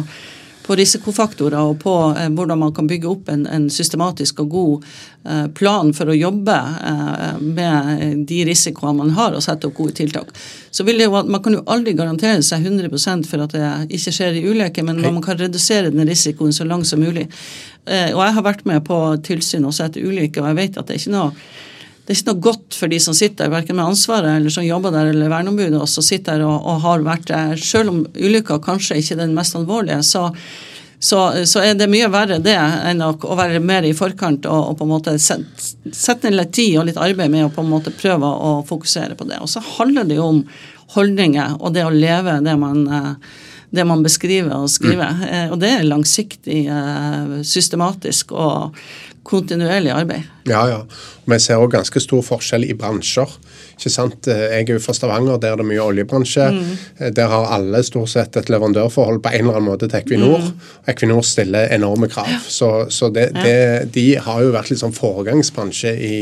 på 0.63 0.75
risikofaktorer 0.79 1.59
og 1.59 1.79
på 1.83 1.93
eh, 2.17 2.29
hvordan 2.31 2.61
man 2.61 2.73
kan 2.75 2.87
bygge 2.87 3.09
opp 3.09 3.31
en, 3.33 3.45
en, 3.47 3.69
systematisk 3.73 4.39
og 4.43 4.49
god 4.53 4.85
eh, 5.27 5.47
plan 5.55 5.91
for 5.95 6.11
å 6.11 6.15
jobbe 6.17 6.55
eh, 6.55 7.41
med 7.43 8.23
de 8.29 8.39
risikoene 8.47 8.95
man 9.01 9.13
har, 9.17 9.35
og 9.35 9.43
sette 9.43 9.67
opp 9.67 9.75
gode 9.77 9.97
tiltak. 9.99 10.31
Så 10.71 10.85
vil 10.87 11.01
det 11.01 11.09
jo, 11.09 11.23
Man 11.23 11.43
kan 11.43 11.57
jo 11.57 11.65
aldri 11.67 11.93
garantere 11.97 12.43
seg 12.43 12.65
100% 12.65 13.27
for 13.29 13.43
at 13.43 13.55
det 13.55 13.97
ikke 13.99 14.15
skjer 14.15 14.39
i 14.39 14.45
ulykker, 14.47 14.87
men 14.87 15.03
man 15.03 15.21
kan 15.23 15.37
redusere 15.39 15.91
den 15.93 16.07
risikoen 16.09 16.55
så 16.55 16.67
langt 16.67 16.87
som 16.87 17.03
mulig. 17.03 17.27
Eh, 17.85 18.09
og 18.15 18.23
Jeg 18.23 18.39
har 18.39 18.47
vært 18.47 18.65
med 18.65 18.83
på 18.87 18.97
tilsyn 19.23 19.67
også 19.67 19.89
etter 19.89 20.07
ulykker, 20.07 20.41
og 20.41 20.53
jeg 20.53 20.61
vet 20.61 20.79
at 20.79 20.87
det 20.87 20.95
er 20.95 21.03
ikke 21.03 21.17
noe 21.17 21.31
det 22.03 22.11
er 22.11 22.19
ikke 22.19 22.33
noe 22.33 22.43
godt 22.43 22.75
for 22.75 22.91
de 22.91 22.97
som 22.99 23.15
sitter 23.15 23.45
der, 23.45 23.53
verken 23.53 23.77
med 23.79 23.93
ansvaret 23.93 24.35
eller 24.35 24.51
som 24.51 24.65
jobber 24.65 24.91
der, 24.91 25.13
eller 25.13 25.31
verneombudet, 25.31 25.79
og 25.79 25.87
som 25.87 26.03
sitter 26.03 26.41
der 26.41 26.49
og, 26.49 26.57
og, 26.59 26.81
har 26.83 27.05
vært 27.05 27.29
der. 27.29 27.53
Selv 27.55 27.93
om 27.93 28.01
ulykka 28.11 28.57
kanskje 28.65 28.97
ikke 28.99 29.15
er 29.15 29.21
den 29.21 29.35
mest 29.37 29.55
alvorlige, 29.55 30.01
så, 30.03 30.25
så, 30.99 31.21
så, 31.47 31.61
er 31.63 31.77
det 31.79 31.87
mye 31.91 32.11
verre 32.11 32.41
det 32.43 32.57
enn 32.59 33.05
å, 33.07 33.13
å 33.15 33.37
være 33.39 33.63
mer 33.63 33.87
i 33.87 33.93
forkant 33.95 34.49
og, 34.51 34.73
og 34.73 34.77
på 34.81 34.87
en 34.87 34.91
måte 34.91 35.15
sette, 35.15 36.27
inn 36.27 36.35
litt 36.35 36.51
tid 36.59 36.75
og 36.81 36.89
litt 36.91 36.99
arbeid 36.99 37.31
med 37.31 37.47
å 37.47 37.53
på 37.55 37.63
en 37.63 37.71
måte 37.71 37.95
prøve 37.95 38.27
å 38.27 38.51
fokusere 38.67 39.15
på 39.15 39.29
det. 39.31 39.39
Og 39.39 39.47
så 39.53 39.63
handler 39.77 40.11
det 40.11 40.19
jo 40.19 40.27
om 40.33 40.43
holdninger 40.97 41.55
og 41.61 41.71
det 41.77 41.87
å 41.87 41.95
leve 41.95 42.41
det 42.43 42.59
man 42.59 42.83
eh, 42.83 43.11
det 43.73 43.87
man 43.89 44.03
beskriver 44.05 44.53
og 44.53 44.69
skriver. 44.69 45.15
Mm. 45.17 45.23
Eh, 45.25 45.47
og 45.49 45.57
det 45.63 45.71
er 45.73 45.87
langsiktig, 45.87 46.59
eh, 46.69 47.31
systematisk 47.47 48.35
og 48.37 48.75
kontinuerlig 49.23 49.91
arbeid. 49.95 50.29
Ja, 50.49 50.65
ja. 50.67 50.79
Vi 51.25 51.39
ser 51.39 51.61
òg 51.63 51.71
ganske 51.71 52.01
stor 52.03 52.23
forskjell 52.27 52.65
i 52.67 52.75
bransjer. 52.75 53.31
Ikke 53.77 53.91
sant? 53.91 54.27
Jeg 54.27 54.65
er 54.65 54.73
jo 54.75 54.81
fra 54.83 54.95
Stavanger, 54.95 55.39
der 55.39 55.55
er 55.55 55.61
det 55.61 55.67
mye 55.67 55.81
oljebransje. 55.83 56.49
Mm. 56.51 56.73
Der 57.15 57.31
har 57.31 57.51
alle 57.55 57.79
stort 57.87 58.11
sett 58.11 58.35
et 58.39 58.51
leverandørforhold 58.51 59.21
på 59.23 59.31
en 59.31 59.45
eller 59.45 59.59
annen 59.59 59.69
måte 59.71 59.87
til 59.87 60.01
Equinor. 60.01 60.43
Mm. 60.43 60.71
Equinor 60.91 61.23
stiller 61.27 61.71
enorme 61.75 62.11
krav. 62.11 62.27
Ja. 62.31 62.41
Så, 62.43 62.71
så 62.91 63.09
det, 63.15 63.29
det, 63.39 63.57
de 63.95 64.07
har 64.27 64.43
jo 64.43 64.51
vært 64.55 64.73
litt 64.73 64.83
sånn 64.83 64.95
foregangsbransje 64.95 65.95
i, 65.95 66.17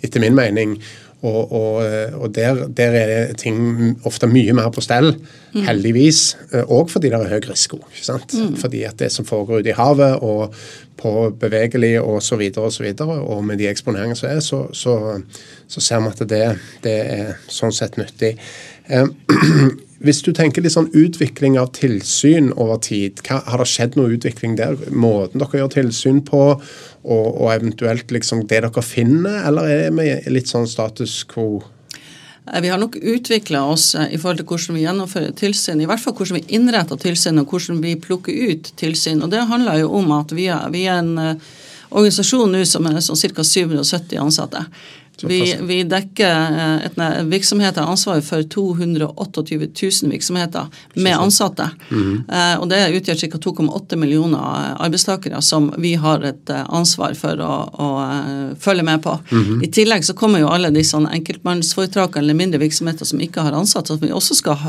etter 0.00 0.24
min 0.24 0.36
mening. 0.38 0.78
Og, 1.24 1.52
og, 1.52 1.76
og 2.20 2.34
der, 2.34 2.66
der, 2.76 2.96
er 3.00 3.32
ting 3.40 3.96
ofte 4.04 4.28
mye 4.28 4.52
mer 4.52 4.68
på 4.70 4.82
stell, 4.84 5.14
mm. 5.54 5.62
heldigvis. 5.64 6.20
Òg 6.52 6.82
eh, 6.84 6.90
fordi 6.92 7.08
det 7.12 7.18
er 7.18 7.32
høy 7.32 7.48
risiko. 7.48 7.80
ikke 7.88 8.04
sant? 8.04 8.34
Mm. 8.36 8.56
Fordi 8.60 8.82
at 8.84 8.98
det 9.00 9.08
som 9.14 9.24
foregår 9.24 9.64
ute 9.64 9.72
i 9.72 9.78
havet 9.78 10.20
og 10.20 10.54
på 11.00 11.14
bevegelig 11.40 11.94
og 12.00 12.20
så 12.24 12.36
videre 12.40 12.68
og 12.68 12.72
så 12.72 12.84
videre, 12.84 13.18
og 13.20 13.44
med 13.44 13.58
de 13.60 13.68
eksponeringene 13.68 14.16
som 14.16 14.28
er, 14.30 14.40
så, 14.44 14.62
så, 14.72 14.94
så, 15.68 15.80
ser 15.80 16.04
vi 16.04 16.12
at 16.12 16.22
det, 16.28 16.44
det, 16.84 16.96
er 17.16 17.34
sånn 17.48 17.74
sett 17.74 17.98
nyttig. 18.00 18.36
Eh, 19.96 20.04
hvis 20.04 20.22
du 20.22 20.32
tenker 20.32 20.62
litt 20.62 20.74
sånn 20.74 20.90
utvikling 20.94 21.58
av 21.60 21.72
tilsyn 21.76 22.52
over 22.56 22.80
tid, 22.82 23.22
hva, 23.26 23.42
har 23.46 23.62
det 23.62 23.68
skjedd 23.70 23.96
noe 23.96 24.16
utvikling 24.16 24.56
der? 24.56 24.76
Måten 24.90 25.40
dere 25.40 25.62
gjør 25.62 25.72
tilsyn 25.78 26.22
på, 26.26 26.42
og, 27.06 27.26
og 27.30 27.48
eventuelt 27.54 28.10
liksom 28.10 28.46
det 28.46 28.62
dere 28.64 28.84
finner, 28.84 29.42
eller 29.48 29.70
er 29.70 29.96
vi 29.96 30.10
litt 30.32 30.52
sånn 30.52 30.68
status 30.68 31.22
quo? 31.30 31.62
Eh, 32.52 32.60
vi 32.62 32.68
har 32.68 32.78
nok 32.78 32.96
utvikla 32.96 33.64
oss 33.66 33.94
eh, 33.94 34.14
i 34.14 34.18
forhold 34.18 34.42
til 34.42 34.50
hvordan 34.50 34.78
vi 34.78 34.84
gjennomfører 34.86 35.36
tilsyn, 35.38 35.80
i 35.80 35.88
hvert 35.88 36.02
fall 36.02 36.16
hvordan 36.16 36.40
vi 36.40 36.58
innretter 36.58 37.00
tilsyn 37.00 37.40
og 37.42 37.52
hvordan 37.52 37.80
vi 37.84 37.96
plukker 38.00 38.52
ut 38.52 38.72
tilsyn. 38.78 39.22
Og 39.22 39.30
Det 39.30 39.46
handler 39.50 39.82
jo 39.82 39.94
om 39.98 40.12
at 40.18 40.34
vi 40.36 40.50
er, 40.52 40.68
vi 40.74 40.86
er 40.86 41.00
en 41.00 41.16
uh, 41.18 41.54
organisasjon 41.90 42.52
nå 42.52 42.62
som 42.68 42.86
er 42.86 43.00
sånn 43.04 43.18
ca. 43.34 43.44
770 43.44 44.20
ansatte. 44.22 44.64
Vi, 45.22 45.56
vi, 45.60 45.82
dekker 45.88 46.30
eh, 46.30 46.86
et, 46.86 46.98
virksomheter 47.30 47.82
ansvaret 47.88 48.24
for 48.24 48.42
228 48.42 49.44
000 49.82 50.10
virksomheter 50.12 50.66
med 50.94 51.16
ansatte. 51.16 51.70
Mm. 51.90 52.24
og 52.60 52.68
Det 52.68 52.80
utgjør 52.98 53.20
ca. 53.22 53.38
2,8 53.46 53.96
millioner 53.96 54.74
arbeidstakere 54.82 55.40
som 55.42 55.70
vi 55.80 55.94
har 55.94 56.24
et 56.26 56.52
eh, 56.52 56.64
ansvar 56.68 57.16
for 57.16 57.40
å, 57.40 57.54
å 57.72 57.88
følge 58.60 58.84
med 58.84 59.02
på. 59.04 59.16
Mm. 59.32 59.64
I 59.64 59.70
tillegg 59.72 60.04
så 60.04 60.16
kommer 60.18 60.42
jo 60.42 60.50
alle 60.52 60.72
disse 60.74 61.00
enkeltmannsforetakene 61.00 62.24
eller 62.24 62.36
mindre 62.36 62.60
virksomheter 62.60 63.08
som 63.08 63.22
ikke 63.22 63.46
har 63.46 63.56
ansatte, 63.56 63.96
som 63.96 64.04
vi 64.04 64.12
også 64.12 64.36
skal 64.36 64.68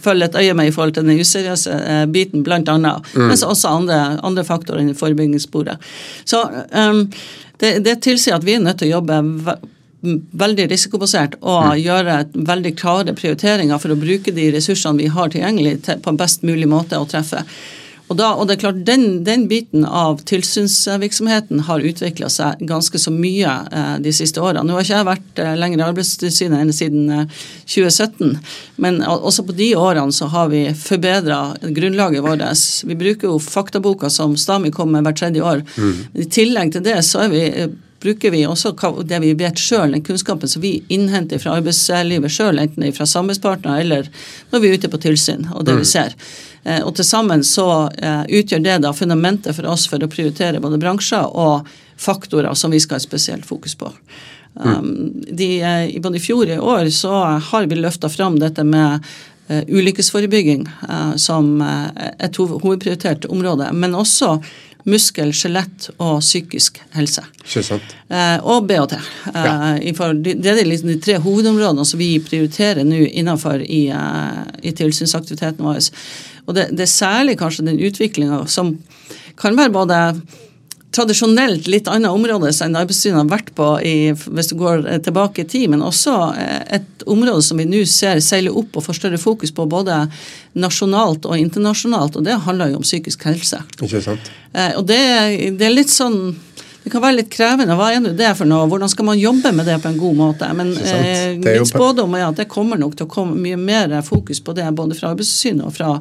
følge 0.00 0.30
et 0.30 0.40
øye 0.40 0.56
med 0.56 0.70
i 0.70 0.74
forhold 0.74 0.96
til 0.96 1.08
den 1.08 1.20
useriøse 1.20 2.06
biten, 2.12 2.44
bl.a. 2.46 2.60
Mm. 2.62 2.96
Men 3.28 3.36
så 3.36 3.52
også 3.52 3.76
andre, 3.76 4.00
andre 4.24 4.44
faktorer 4.48 4.88
i 4.88 4.96
forebyggingssporet. 4.96 5.92
Så 6.24 6.42
um, 6.72 7.06
det, 7.60 7.78
det 7.84 8.00
tilsier 8.02 8.36
at 8.36 8.46
vi 8.46 8.56
er 8.56 8.64
nødt 8.64 8.80
til 8.82 8.90
å 8.90 8.98
jobbe 8.98 9.20
veldig 10.02 10.66
risikobasert 10.70 11.36
og 11.40 11.72
mm. 11.72 11.76
gjøre 11.82 12.16
veldig 12.48 12.72
klare 12.78 13.14
prioriteringer 13.18 13.78
for 13.82 13.94
å 13.94 14.00
bruke 14.00 14.34
de 14.34 14.48
ressursene 14.56 14.98
vi 14.98 15.12
har 15.12 15.30
tilgjengelig 15.30 15.78
til, 15.86 16.02
på 16.02 16.12
en 16.12 16.18
best 16.18 16.42
mulig 16.46 16.68
måte 16.70 16.98
å 16.98 17.06
treffe. 17.08 17.44
Og, 18.12 18.16
da, 18.18 18.32
og 18.36 18.44
det 18.44 18.58
er 18.58 18.60
klart, 18.60 18.80
den, 18.84 19.22
den, 19.24 19.46
biten 19.48 19.86
av 19.88 20.18
tilsynsvirksomheten 20.28 21.62
har 21.64 21.84
utvikla 21.88 22.28
seg 22.32 22.60
ganske 22.68 22.98
så 23.00 23.12
mye 23.14 23.52
eh, 23.72 23.94
de 24.04 24.12
siste 24.12 24.42
årene. 24.42 24.66
Nå 24.68 24.76
har 24.76 24.84
ikke 24.84 24.98
jeg 24.98 25.08
vært 25.08 25.40
eh, 25.40 25.54
lenger 25.56 25.80
i 25.80 25.86
Arbeidstilsynet 25.86 26.60
enn 26.60 26.74
siden 26.76 27.06
eh, 27.14 27.38
2017, 27.64 28.34
men 28.84 29.00
også 29.06 29.46
på 29.48 29.56
de 29.56 29.70
årene 29.80 30.12
så 30.12 30.28
har 30.34 30.50
vi 30.52 30.66
forbedra 30.76 31.40
grunnlaget 31.62 32.26
vårt. 32.26 32.44
Vi 32.90 32.98
bruker 33.00 33.30
jo 33.30 33.40
faktaboka 33.40 34.12
som 34.12 34.36
Stami 34.36 34.74
kommer 34.74 34.98
med 34.98 35.08
hvert 35.08 35.22
tredje 35.22 35.48
år. 35.48 35.64
Mm. 35.78 36.04
I 36.12 36.28
tillegg 36.36 36.76
til 36.76 36.84
det 36.84 36.98
så 37.08 37.24
er 37.24 37.32
vi 37.32 37.46
eh, 37.48 37.72
bruker 38.02 38.34
vi 38.34 38.44
også 38.46 38.74
det 39.06 39.20
vi 39.22 39.32
vet 39.38 39.58
sjøl, 39.58 39.94
den 39.94 40.04
kunnskapen 40.04 40.50
som 40.50 40.62
vi 40.62 40.80
innhenter 40.92 41.38
fra 41.42 41.56
arbeidslivet 41.58 42.32
sjøl, 42.32 42.58
enten 42.58 42.92
fra 42.92 43.06
samarbeidspartnere 43.06 43.80
eller 43.80 44.08
når 44.50 44.62
vi 44.62 44.68
er 44.70 44.80
ute 44.80 44.90
på 44.92 45.02
tilsyn, 45.02 45.46
og 45.54 45.64
det 45.66 45.78
vi 45.78 45.86
mm. 45.86 45.92
ser. 45.94 46.16
Eh, 46.64 46.82
og 46.86 46.94
til 46.96 47.06
sammen 47.06 47.42
så 47.46 47.68
eh, 47.98 48.22
utgjør 48.38 48.62
det 48.62 48.78
da 48.84 48.92
fundamentet 48.94 49.56
for 49.56 49.66
oss 49.72 49.88
for 49.90 50.02
å 50.02 50.10
prioritere 50.10 50.62
både 50.62 50.78
bransjer 50.82 51.34
og 51.34 51.68
faktorer 51.98 52.54
som 52.58 52.74
vi 52.74 52.80
skal 52.82 52.98
ha 52.98 53.02
et 53.02 53.08
spesielt 53.08 53.46
fokus 53.48 53.74
på. 53.78 53.90
Mm. 54.52 54.68
Um, 54.68 55.12
de, 55.26 55.50
eh, 55.64 55.98
både 56.02 56.20
i 56.20 56.22
fjor 56.22 56.46
og 56.46 56.54
i 56.54 56.62
år 56.74 56.92
så 56.94 57.12
har 57.50 57.68
vi 57.68 57.80
løfta 57.80 58.10
fram 58.12 58.38
dette 58.42 58.64
med 58.66 59.12
ulykkesforebygging 59.52 60.62
som 61.20 61.58
et 61.60 62.38
hovedprioritert 62.38 63.26
område, 63.28 63.66
men 63.74 63.96
også 63.98 64.36
muskel, 64.88 65.32
skjelett 65.36 65.88
og 65.96 66.20
psykisk 66.22 66.80
helse. 66.96 67.24
Sant. 67.44 67.94
Eh, 68.08 68.38
og 68.42 68.66
BHT. 68.68 68.96
Eh, 69.32 69.46
ja. 69.46 70.08
det 70.22 70.52
er 70.52 70.62
liksom 70.66 70.92
de 70.92 70.98
tre 71.02 71.18
hovedområdene 71.22 71.86
som 71.88 72.00
vi 72.00 72.16
prioriterer 72.24 72.86
nå 72.86 73.04
innenfor 73.10 73.62
i, 73.62 73.84
eh, 73.94 74.42
i 74.62 74.74
tilsynsaktiviteten 74.78 75.64
vår. 75.64 75.80
Og 76.46 76.56
det, 76.58 76.68
det, 76.72 76.86
er 76.86 76.94
særlig 76.94 77.38
kanskje 77.40 77.68
den 77.70 77.82
utviklinga 77.82 78.44
som 78.50 78.74
kan 79.38 79.56
være 79.58 79.74
både 79.74 80.00
tradisjonelt 80.92 81.66
litt 81.70 81.88
annet 81.90 82.12
område 82.12 82.50
enn 82.52 82.76
Arbeidstilsynet 82.78 83.22
har 83.22 83.30
vært 83.30 83.50
på 83.56 83.68
i, 83.86 83.96
hvis 84.12 84.52
du 84.52 84.56
går 84.60 84.84
eh, 84.86 85.00
tilbake 85.04 85.44
i 85.44 85.48
tid, 85.48 85.70
men 85.72 85.84
også 85.84 86.14
eh, 86.38 86.60
et 86.78 87.06
område 87.10 87.42
som 87.44 87.60
vi 87.60 87.66
nå 87.68 87.82
ser 87.88 88.20
seile 88.24 88.52
opp 88.52 88.76
og 88.76 88.86
får 88.86 89.00
større 89.00 89.20
fokus 89.20 89.54
på 89.54 89.66
både 89.70 90.04
nasjonalt 90.52 91.26
og 91.28 91.38
internasjonalt, 91.40 92.18
og 92.18 92.28
det 92.28 92.38
handler 92.46 92.74
jo 92.74 92.82
om 92.82 92.86
psykisk 92.86 93.24
helse. 93.30 93.62
Ikke 93.80 94.02
sant? 94.04 94.32
Eh, 94.52 94.74
og 94.78 94.86
det, 94.90 95.02
det 95.58 95.68
er 95.68 95.76
litt 95.76 95.92
sånn 95.92 96.34
det 96.82 96.90
kan 96.90 97.02
være 97.02 97.20
litt 97.20 97.30
krevende. 97.30 97.76
Hva 97.78 97.92
er 97.94 98.06
det 98.18 98.30
for 98.34 98.48
noe? 98.48 98.66
Hvordan 98.66 98.90
skal 98.90 99.06
man 99.06 99.20
jobbe 99.20 99.52
med 99.54 99.68
det 99.70 99.76
på 99.84 99.92
en 99.92 99.98
god 100.00 100.16
måte? 100.18 100.48
Men 100.58 100.72
eh, 100.82 101.36
mitt 101.38 101.68
spådom 101.70 102.16
er 102.18 102.26
at 102.26 102.40
det 102.40 102.48
kommer 102.50 102.80
nok 102.80 102.96
til 102.98 103.06
å 103.06 103.12
komme 103.12 103.38
mye 103.38 103.58
mer 103.60 103.94
fokus 104.02 104.42
på 104.42 104.54
det 104.58 104.66
både 104.74 104.98
fra 104.98 105.12
Arbeidstilsynet 105.12 105.68
og 105.68 105.76
fra 105.76 105.92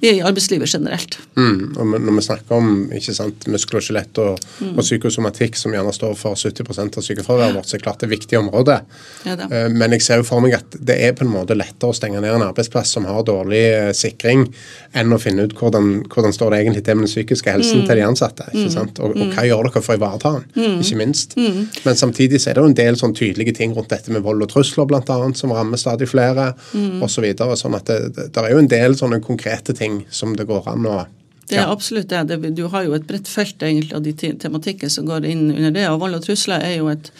i 0.00 0.20
arbeidslivet 0.20 0.68
generelt. 0.68 1.18
Mm, 1.36 1.76
og 1.76 1.94
når 1.96 2.16
vi 2.18 2.24
snakker 2.26 2.56
om 2.58 2.72
ikke 2.94 3.14
sant, 3.16 3.46
muskel 3.48 3.78
og 3.80 3.84
skjelett 3.84 4.18
og, 4.20 4.40
mm. 4.60 4.74
og, 4.74 4.82
psykosomatikk, 4.84 5.56
som 5.56 5.72
gjerne 5.72 5.92
står 5.94 6.14
for 6.20 6.36
70 6.36 6.82
av 6.84 7.04
sykefraværet 7.04 7.56
vårt, 7.56 7.68
så 7.68 7.76
er 7.76 7.80
det 7.80 7.86
klart 7.86 8.02
det 8.02 8.08
er 8.08 8.12
viktig 8.12 8.38
område. 8.38 8.76
Ja, 9.24 9.36
uh, 9.40 9.54
men 9.72 9.96
jeg 9.96 10.04
ser 10.04 10.20
jo 10.20 10.26
for 10.28 10.44
meg 10.44 10.58
at 10.58 10.76
det 10.76 10.98
er 11.02 11.16
på 11.16 11.24
en 11.24 11.32
måte 11.32 11.56
lettere 11.56 11.92
å 11.92 11.96
stenge 11.96 12.20
ned 12.20 12.34
en 12.36 12.44
arbeidsplass 12.48 12.92
som 12.96 13.08
har 13.08 13.24
dårlig 13.26 13.62
uh, 13.72 13.90
sikring, 13.96 14.46
enn 14.96 15.16
å 15.16 15.20
finne 15.20 15.48
ut 15.48 15.56
hvordan, 15.56 15.90
hvordan 16.12 16.36
står 16.36 16.52
det 16.52 16.60
egentlig 16.62 16.84
til 16.86 17.00
med 17.00 17.08
den 17.08 17.12
psykiske 17.14 17.56
helsen 17.56 17.82
mm. 17.82 17.86
til 17.88 18.00
de 18.00 18.06
ansatte. 18.06 18.48
ikke 18.52 18.68
mm. 18.68 18.74
sant? 18.76 19.00
Og, 19.00 19.16
og, 19.16 19.32
hva 19.32 19.46
gjør 19.48 19.70
dere 19.70 19.84
for 19.84 19.96
å 19.96 20.00
ivareta 20.00 20.34
den, 20.36 20.46
mm. 20.56 20.78
ikke 20.84 21.00
minst. 21.00 21.38
Mm. 21.40 21.60
Men 21.88 22.00
samtidig 22.00 22.42
så 22.42 22.52
er 22.52 22.58
det 22.58 22.66
jo 22.66 22.72
en 22.72 22.78
del 22.84 23.00
sånn 23.00 23.16
tydelige 23.16 23.56
ting 23.56 23.72
rundt 23.76 23.92
dette 23.94 24.12
med 24.12 24.24
vold 24.26 24.44
og 24.44 24.52
trusler, 24.52 24.88
bl.a., 24.88 25.18
som 25.36 25.56
rammer 25.56 25.80
stadig 25.80 26.08
flere, 26.12 26.52
mm. 26.72 27.00
osv. 27.00 27.16
Så 27.16 27.22
videre, 27.24 27.54
sånn 27.56 27.72
at 27.72 27.86
det, 27.88 27.94
det, 28.12 28.26
det 28.34 28.42
er 28.44 28.52
jo 28.52 28.58
en 28.60 28.68
del 28.68 28.94
sånne 28.98 29.22
konkrete 29.24 29.72
ting 29.72 29.85
ting 29.86 30.02
som 30.10 30.34
det 30.36 30.48
går 30.50 30.74
an 30.74 30.90
å 30.90 31.04
det 31.46 31.60
er 31.62 31.70
absolutt 31.70 32.10
det. 32.10 32.50
Du 32.58 32.64
har 32.72 32.86
jo 32.86 32.94
et 32.96 33.06
bredt 33.06 33.28
felt 33.30 33.62
egentlig 33.62 33.94
av 33.94 34.02
de 34.02 34.12
tematikker 34.18 34.90
som 34.90 35.06
går 35.06 35.28
inn 35.30 35.44
under 35.52 35.70
det. 35.70 35.84
Og 35.92 36.00
vold 36.02 36.18
og 36.18 36.24
trusler 36.24 36.58
er 36.58 36.72
jo 36.80 36.88
et, 36.90 37.10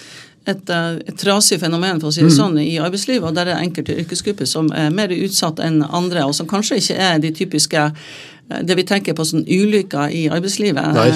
et, 0.50 0.72
eh, 0.74 0.98
et 1.06 1.18
trasig 1.20 1.60
fenomen 1.62 2.00
for 2.02 2.10
å 2.10 2.14
si 2.14 2.24
det 2.24 2.32
mm. 2.32 2.38
sånn, 2.38 2.58
i 2.58 2.78
arbeidslivet. 2.82 3.28
og 3.28 3.36
Der 3.38 3.52
er 3.52 3.62
enkelte 3.62 3.94
yrkesgrupper 4.02 4.48
som 4.50 4.72
er 4.74 4.90
mer 4.94 5.14
utsatt 5.14 5.62
enn 5.62 5.78
andre, 5.84 6.24
og 6.26 6.34
som 6.34 6.50
kanskje 6.50 6.80
ikke 6.82 6.98
er 7.10 7.22
de 7.22 7.30
typiske 7.38 7.84
det 8.46 8.76
vi 8.78 8.84
tenker 8.86 9.14
på 9.18 9.24
sånn 9.26 9.42
ulykker 9.42 10.12
i 10.14 10.26
arbeidslivet. 10.30 10.94
Nei, 10.94 11.06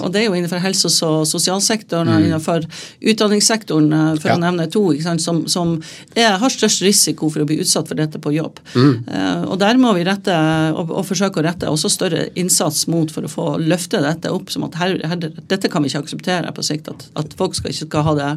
og 0.00 0.10
det 0.10 0.24
er 0.24 0.26
jo 0.26 0.34
innenfor 0.34 0.58
helse- 0.62 0.90
og 1.06 1.22
sosialsektoren 1.30 2.10
og 2.10 2.18
mm. 2.18 2.24
innenfor 2.26 2.66
utdanningssektoren, 3.12 3.92
eh, 3.94 4.08
for 4.18 4.32
ja. 4.32 4.34
å 4.34 4.42
nevne 4.42 4.66
to, 4.74 4.82
som, 5.22 5.44
som 5.50 5.76
er, 6.16 6.34
har 6.42 6.50
størst 6.50 6.82
risiko 6.82 7.30
for 7.30 7.44
å 7.44 7.46
bli 7.46 7.60
utsatt 7.62 7.86
for 7.86 8.00
dette 8.00 8.18
på 8.22 8.34
jobb. 8.34 8.58
Mm. 8.74 9.06
Uh, 9.06 9.44
og 9.52 9.60
der 9.62 9.78
må 9.78 9.94
vi 9.94 10.02
rette, 10.08 10.34
og, 10.74 10.90
og, 10.90 11.04
forsøke 11.06 11.38
å 11.38 11.46
rette 11.46 11.70
også 11.70 11.92
større 11.94 12.26
innsats 12.34 12.88
mot 12.90 13.14
for 13.14 13.26
å 13.26 13.30
få 13.30 13.46
løfte 13.62 14.02
dette 14.02 14.34
opp 14.34 14.50
som 14.50 14.66
at 14.66 14.78
her, 14.82 14.98
her, 15.06 15.22
dette 15.22 15.70
kan 15.70 15.86
vi 15.86 15.92
ikke 15.92 16.02
akseptere 16.08 16.50
på 16.56 16.66
sikt. 16.66 16.90
At, 16.90 17.06
at 17.22 17.38
folk 17.38 17.54
skal 17.58 17.70
ikke 17.70 17.86
skal 17.86 18.08
ha 18.10 18.18
det 18.18 18.32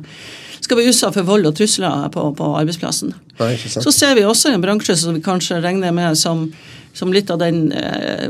skal 0.64 0.80
bli 0.80 0.88
utsatt 0.88 1.18
for 1.18 1.28
vold 1.28 1.50
og 1.50 1.58
trusler 1.58 2.06
på, 2.14 2.30
på 2.38 2.54
arbeidsplassen. 2.56 3.12
Nei, 3.42 3.56
Så 3.58 3.92
ser 3.92 4.14
vi 4.16 4.24
også 4.24 4.54
en 4.54 4.64
bransje 4.64 4.96
som 5.02 5.18
vi 5.18 5.24
kanskje 5.26 5.60
regner 5.64 5.92
med 5.96 6.16
som 6.20 6.46
som 6.94 7.14
litt 7.14 7.32
av 7.34 7.42
den 7.42 7.72
eh, 7.72 8.30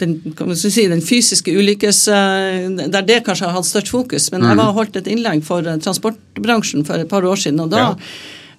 den, 0.00 0.14
si, 0.56 0.86
den, 0.88 1.02
fysiske 1.04 1.52
ulykkes 1.52 2.06
eh, 2.08 2.70
Der 2.88 3.04
det 3.04 3.18
kanskje 3.26 3.50
har 3.50 3.58
hatt 3.58 3.68
størst 3.68 3.92
fokus. 3.92 4.30
Men 4.32 4.46
jeg 4.48 4.56
var 4.56 4.76
holdt 4.76 4.96
et 4.96 5.10
innlegg 5.12 5.44
for 5.44 5.66
eh, 5.66 5.80
transportbransjen 5.84 6.86
for 6.88 7.02
et 7.02 7.10
par 7.10 7.26
år 7.28 7.40
siden. 7.40 7.60
og 7.60 7.72
da 7.74 7.90
ja. 7.90 7.94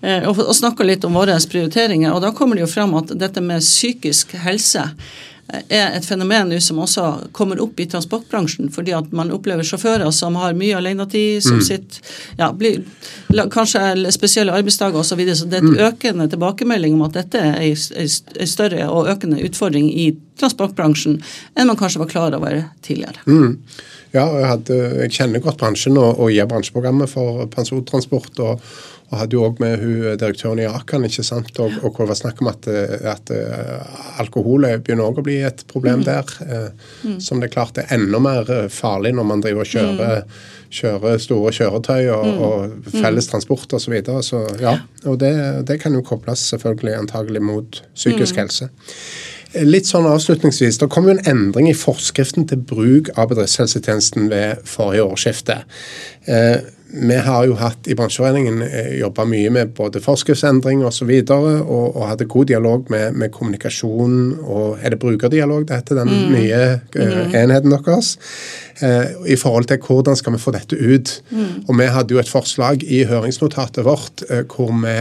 Og, 0.02 0.40
og 0.42 0.56
snakka 0.58 0.82
litt 0.82 1.04
om 1.06 1.14
våre 1.14 1.36
prioriteringer. 1.38 2.10
og 2.10 2.24
Da 2.24 2.32
kommer 2.34 2.58
det 2.58 2.64
jo 2.64 2.72
fram 2.72 2.96
at 2.98 3.12
dette 3.22 3.42
med 3.46 3.62
psykisk 3.62 4.32
helse 4.42 4.88
er 5.52 5.96
et 5.98 6.06
fenomen 6.06 6.50
nå 6.52 6.60
som 6.64 6.80
også 6.84 7.06
kommer 7.36 7.60
opp 7.64 7.80
i 7.80 7.88
transportbransjen, 7.92 8.70
fordi 8.74 8.94
at 8.96 9.12
man 9.16 9.32
opplever 9.36 9.66
sjåfører 9.68 10.12
som 10.16 10.38
har 10.40 10.56
mye 10.58 10.78
alenetid, 10.78 11.44
som 11.44 11.60
mm. 11.60 11.66
sitter 11.68 12.12
ja, 12.40 12.52
blir, 12.56 12.82
kanskje 13.52 14.12
spesielle 14.16 14.56
arbeidsdager 14.56 15.02
osv. 15.02 15.12
Så, 15.12 15.20
videre, 15.20 15.36
så 15.36 15.50
det 15.52 15.60
er 15.60 15.66
et 15.66 15.74
mm. 15.74 15.82
økende 15.90 16.30
tilbakemelding 16.32 16.96
om 16.96 17.06
at 17.08 17.18
dette 17.20 17.42
er 17.42 17.64
en 17.68 18.52
større 18.54 18.88
og 18.90 19.10
økende 19.12 19.42
utfordring 19.44 19.90
i 19.92 20.12
transportbransjen 20.40 21.20
enn 21.20 21.68
man 21.70 21.80
kanskje 21.80 22.02
var 22.02 22.12
klar 22.12 22.38
over 22.38 22.64
tidligere. 22.86 23.20
Mm. 23.28 23.58
Ja, 24.12 24.26
jeg, 24.36 24.48
hadde, 24.50 24.78
jeg, 25.04 25.12
kjenner 25.16 25.44
godt 25.44 25.60
bransjen 25.62 26.00
og, 26.00 26.20
og 26.20 26.34
gir 26.34 26.48
bransjeprogrammet 26.50 27.12
for 27.12 27.46
persontransport. 27.52 28.40
og 28.44 28.64
og 29.12 29.20
hadde 29.20 29.36
jo 29.36 29.44
òg 29.44 29.60
med 29.60 29.82
hun 29.82 30.16
direktøren 30.16 30.62
i 30.64 30.68
Akan, 30.70 31.04
ikke 31.04 31.26
sant, 31.28 31.52
og, 31.60 31.74
og 31.82 31.90
hvor 31.92 32.06
det 32.06 32.14
var 32.14 32.20
snakk 32.22 32.42
om 32.44 32.50
at, 32.52 32.68
at 33.12 33.34
uh, 33.36 34.22
alkohol 34.24 34.64
begynner 34.80 35.10
òg 35.10 35.20
å 35.20 35.26
bli 35.26 35.42
et 35.44 35.66
problem 35.72 36.00
mm. 36.00 36.06
der. 36.08 36.32
Eh, 36.46 36.94
mm. 37.04 37.18
Som 37.24 37.42
det 37.42 37.50
er 37.50 37.56
klart 37.58 37.82
er 37.82 37.92
enda 37.92 38.22
mer 38.24 38.48
eh, 38.52 38.70
farlig 38.72 39.12
når 39.18 39.28
man 39.28 39.44
driver 39.44 39.66
og 39.66 39.72
kjører, 39.72 40.24
mm. 40.24 40.72
kjører 40.80 41.20
store 41.26 41.54
kjøretøy 41.58 42.08
og, 42.14 42.24
mm. 42.30 42.42
og 42.48 42.90
felles 42.96 43.28
mm. 43.28 43.32
transport 43.34 43.76
osv. 43.76 43.84
Så, 43.84 43.94
videre. 43.96 44.24
så 44.24 44.42
ja, 44.62 44.78
og 45.04 45.20
det, 45.20 45.34
det, 45.68 45.82
kan 45.84 45.96
jo 45.98 46.06
kobles 46.08 46.48
selvfølgelig 46.54 46.96
antagelig 47.02 47.44
mot 47.44 47.84
psykisk 47.92 48.40
helse. 48.40 48.72
Litt 49.68 49.90
sånn 49.90 50.08
avslutningsvis, 50.08 50.78
Det 50.80 50.88
kom 50.88 51.10
jo 51.10 51.18
en 51.18 51.26
endring 51.28 51.68
i 51.68 51.76
forskriften 51.76 52.46
til 52.48 52.62
bruk 52.64 53.12
av 53.20 53.34
bedriftshelsetjenesten 53.34 54.30
ved 54.32 54.62
forrige 54.64 55.04
årsskifte. 55.04 55.58
Eh, 56.32 56.62
vi 56.94 57.16
har 57.24 57.46
jo 57.48 57.56
hatt 57.56 57.88
i 57.88 57.96
bransjeforeningen 57.96 58.62
eh, 58.66 58.90
jobba 59.00 59.24
mye 59.30 59.52
med 59.54 59.72
både 59.78 60.02
forskriftsendring 60.04 60.84
osv. 60.84 61.12
Og, 61.22 61.30
så 61.30 61.46
og, 61.62 61.86
og 61.96 62.08
hadde 62.10 62.28
god 62.32 62.50
dialog 62.52 62.92
med, 62.92 63.16
med, 63.16 63.32
kommunikasjon 63.32 64.18
og 64.42 64.80
Er 64.82 64.94
det 64.94 65.00
brukerdialog 65.00 65.68
det 65.68 65.78
heter, 65.80 66.02
den 66.02 66.12
mm. 66.12 66.34
nye 66.36 66.60
uh, 66.98 67.36
enheten 67.38 67.72
deres? 67.72 68.18
Uh, 68.82 69.24
I 69.24 69.38
forhold 69.40 69.70
til 69.70 69.80
hvordan 69.80 70.20
skal 70.20 70.36
vi 70.36 70.42
få 70.42 70.52
dette 70.56 70.76
ut. 70.76 71.16
Mm. 71.32 71.64
Og 71.68 71.80
vi 71.80 71.90
hadde 71.96 72.16
jo 72.16 72.20
et 72.20 72.32
forslag 72.32 72.84
i 72.84 73.04
høringsnotatet 73.08 73.88
vårt 73.88 74.26
uh, 74.30 74.44
hvor 74.52 74.74
vi 74.84 74.98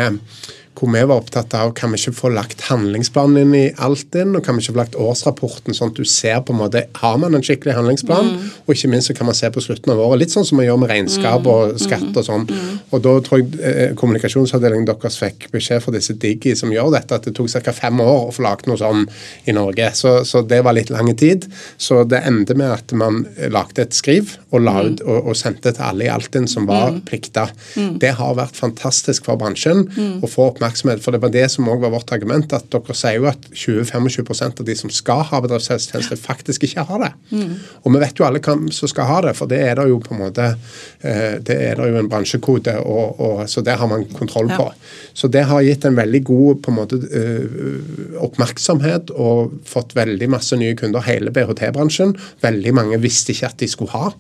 hvor 0.79 0.89
vi 0.95 1.03
var 1.03 1.19
opptatt 1.19 1.55
av 1.59 1.73
kan 1.77 1.93
vi 1.93 1.99
ikke 1.99 2.15
få 2.17 2.31
lagt 2.33 2.63
handlingsplanen 2.71 3.43
inn 3.43 3.55
i 3.57 3.65
Altinn, 3.85 4.33
og 4.39 4.45
kan 4.47 4.57
vi 4.57 4.63
ikke 4.63 4.73
få 4.73 4.81
lagt 4.81 4.97
årsrapporten, 5.03 5.75
sånn 5.77 5.91
at 5.93 5.99
du 5.99 6.09
ser 6.09 6.39
på 6.47 6.55
en 6.55 6.61
måte 6.63 6.85
har 7.01 7.19
man 7.21 7.37
en 7.37 7.45
skikkelig 7.45 7.75
handlingsplan, 7.77 8.31
mm. 8.31 8.47
og 8.65 8.73
ikke 8.73 8.91
minst 8.93 9.11
så 9.11 9.17
kan 9.19 9.29
man 9.29 9.37
se 9.37 9.51
på 9.53 9.63
slutten 9.65 9.93
av 9.93 10.01
året. 10.01 10.23
Litt 10.23 10.35
sånn 10.35 10.47
som 10.49 10.61
vi 10.61 10.69
gjør 10.69 10.81
med 10.81 10.93
regnskap 10.93 11.45
mm. 11.45 11.51
og 11.53 11.83
skatt 11.83 12.17
og 12.17 12.27
sånn. 12.27 12.47
Mm. 12.49 12.79
Og 12.97 13.05
da 13.05 13.15
tror 13.27 13.43
jeg 13.43 13.61
eh, 13.61 13.81
kommunikasjonsavdelingen 13.99 14.89
deres 14.89 15.19
fikk 15.21 15.49
beskjed 15.53 15.85
fra 15.85 15.95
disse 15.97 16.17
Digi 16.23 16.55
som 16.57 16.73
gjør 16.73 16.95
dette, 16.97 17.19
at 17.19 17.29
det 17.29 17.35
tok 17.37 17.51
ca. 17.51 17.77
fem 17.77 18.01
år 18.05 18.31
å 18.31 18.33
få 18.35 18.47
lagt 18.47 18.71
noe 18.71 18.81
sånn 18.81 19.05
i 19.51 19.57
Norge. 19.57 19.91
Så, 19.99 20.15
så, 20.29 20.45
det 20.47 20.63
var 20.65 20.79
litt 20.79 20.93
lang 20.95 21.13
tid. 21.19 21.45
Så 21.77 22.05
det 22.09 22.23
endte 22.31 22.57
med 22.57 22.73
at 22.73 22.97
man 22.97 23.25
lagde 23.53 23.85
et 23.85 23.97
skriv 23.97 24.37
og, 24.49 24.63
la 24.65 24.79
ut, 24.87 25.05
og, 25.05 25.33
og 25.33 25.39
sendte 25.39 25.75
til 25.75 25.85
alle 25.85 26.09
i 26.09 26.13
Altinn 26.13 26.49
som 26.49 26.65
var 26.71 26.97
plikta. 27.09 27.51
Det 27.75 28.15
har 28.17 28.39
vært 28.39 28.57
fantastisk 28.57 29.29
for 29.29 29.41
bransjen 29.41 29.85
å 30.21 30.31
få 30.31 30.49
oppmerksomhet 30.51 30.60
oppmerksomhet. 30.61 31.01
For 31.03 31.15
det 31.15 31.23
var 31.23 31.33
det 31.33 31.47
som 31.51 31.69
også 31.69 31.83
var 31.85 31.95
vårt 31.95 32.13
argument, 32.13 32.53
at 32.53 32.69
dere 32.73 32.97
sier 32.97 33.17
jo 33.19 33.29
at 33.31 33.47
20-25 33.49 34.61
av 34.61 34.67
de 34.69 34.77
som 34.77 34.93
skal 34.93 35.23
ha 35.31 35.41
bedriftshelsetjeneste, 35.41 36.19
faktisk 36.21 36.67
ikke 36.69 36.85
har 36.89 37.05
det. 37.05 37.11
Mm. 37.31 37.55
Og 37.85 37.95
vi 37.95 38.03
vet 38.03 38.21
jo 38.21 38.27
alle 38.27 38.43
hvem 38.45 38.69
som 38.75 38.91
skal 38.91 39.09
ha 39.09 39.21
det, 39.25 39.35
for 39.39 39.51
det 39.51 39.61
er 39.65 39.79
det 39.81 39.89
jo 39.89 40.01
på 40.05 40.15
en 40.15 40.21
måte 40.21 40.51
eh, 40.51 41.39
det 41.41 41.57
er 41.57 41.81
det 41.81 41.89
jo 41.89 42.01
en 42.03 42.11
bransjekode, 42.11 42.77
og, 42.85 43.21
og, 43.21 43.43
så 43.51 43.65
det 43.65 43.79
har 43.81 43.91
man 43.91 44.05
kontroll 44.17 44.51
på. 44.53 44.69
Ja. 44.69 44.93
Så 45.15 45.31
det 45.33 45.47
har 45.49 45.65
gitt 45.65 45.87
en 45.89 45.99
veldig 45.99 46.23
god 46.29 46.63
på 46.65 46.73
en 46.73 46.79
måte 46.79 47.01
eh, 47.09 48.21
oppmerksomhet 48.21 49.15
og 49.17 49.57
fått 49.69 49.97
veldig 49.99 50.31
masse 50.33 50.59
nye 50.61 50.77
kunder, 50.79 51.05
hele 51.07 51.33
BHT-bransjen. 51.35 52.15
Veldig 52.45 52.77
mange 52.77 53.01
visste 53.03 53.35
ikke 53.35 53.51
at 53.51 53.61
de 53.61 53.71
skulle 53.71 53.95
ha. 53.97 54.13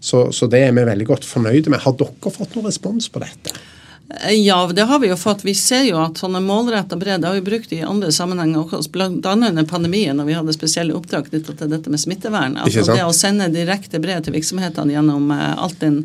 Så, 0.00 0.30
så, 0.32 0.46
det 0.48 0.62
er 0.64 0.72
vi 0.72 0.86
veldig 0.86 1.06
godt 1.10 1.26
fornøyde 1.28 1.72
med. 1.72 1.82
Har 1.84 1.92
dere 2.00 2.32
fått 2.32 2.54
noen 2.56 2.70
respons 2.70 3.10
på 3.12 3.20
dette? 3.20 3.52
Ja, 4.30 4.66
det 4.72 4.82
har 4.82 4.98
vi 4.98 5.08
jo 5.08 5.16
fått. 5.16 5.44
Vi 5.44 5.54
ser 5.54 5.84
jo 5.86 6.00
at 6.02 6.18
sånne 6.18 6.40
målretta 6.42 6.96
brev 6.98 7.20
det 7.20 7.28
har 7.28 7.36
vi 7.38 7.44
brukt 7.46 7.72
i 7.72 7.80
andre 7.86 8.10
sammenhenger, 8.12 8.72
bl.a. 8.90 9.34
under 9.34 9.64
pandemien, 9.64 10.16
når 10.18 10.26
vi 10.26 10.36
hadde 10.38 10.54
spesielle 10.56 10.96
oppdrag 10.98 11.30
knyttet 11.30 11.60
til 11.60 11.70
dette 11.70 11.92
med 11.92 12.02
smittevern. 12.02 12.58
Altså 12.58 12.82
det 12.90 13.04
å 13.06 13.14
sende 13.14 13.50
direkte 13.54 14.02
brev 14.02 14.24
til 14.26 14.34
virksomhetene 14.34 14.96
gjennom 14.96 15.30
eh, 15.36 15.62
Altinn, 15.62 16.02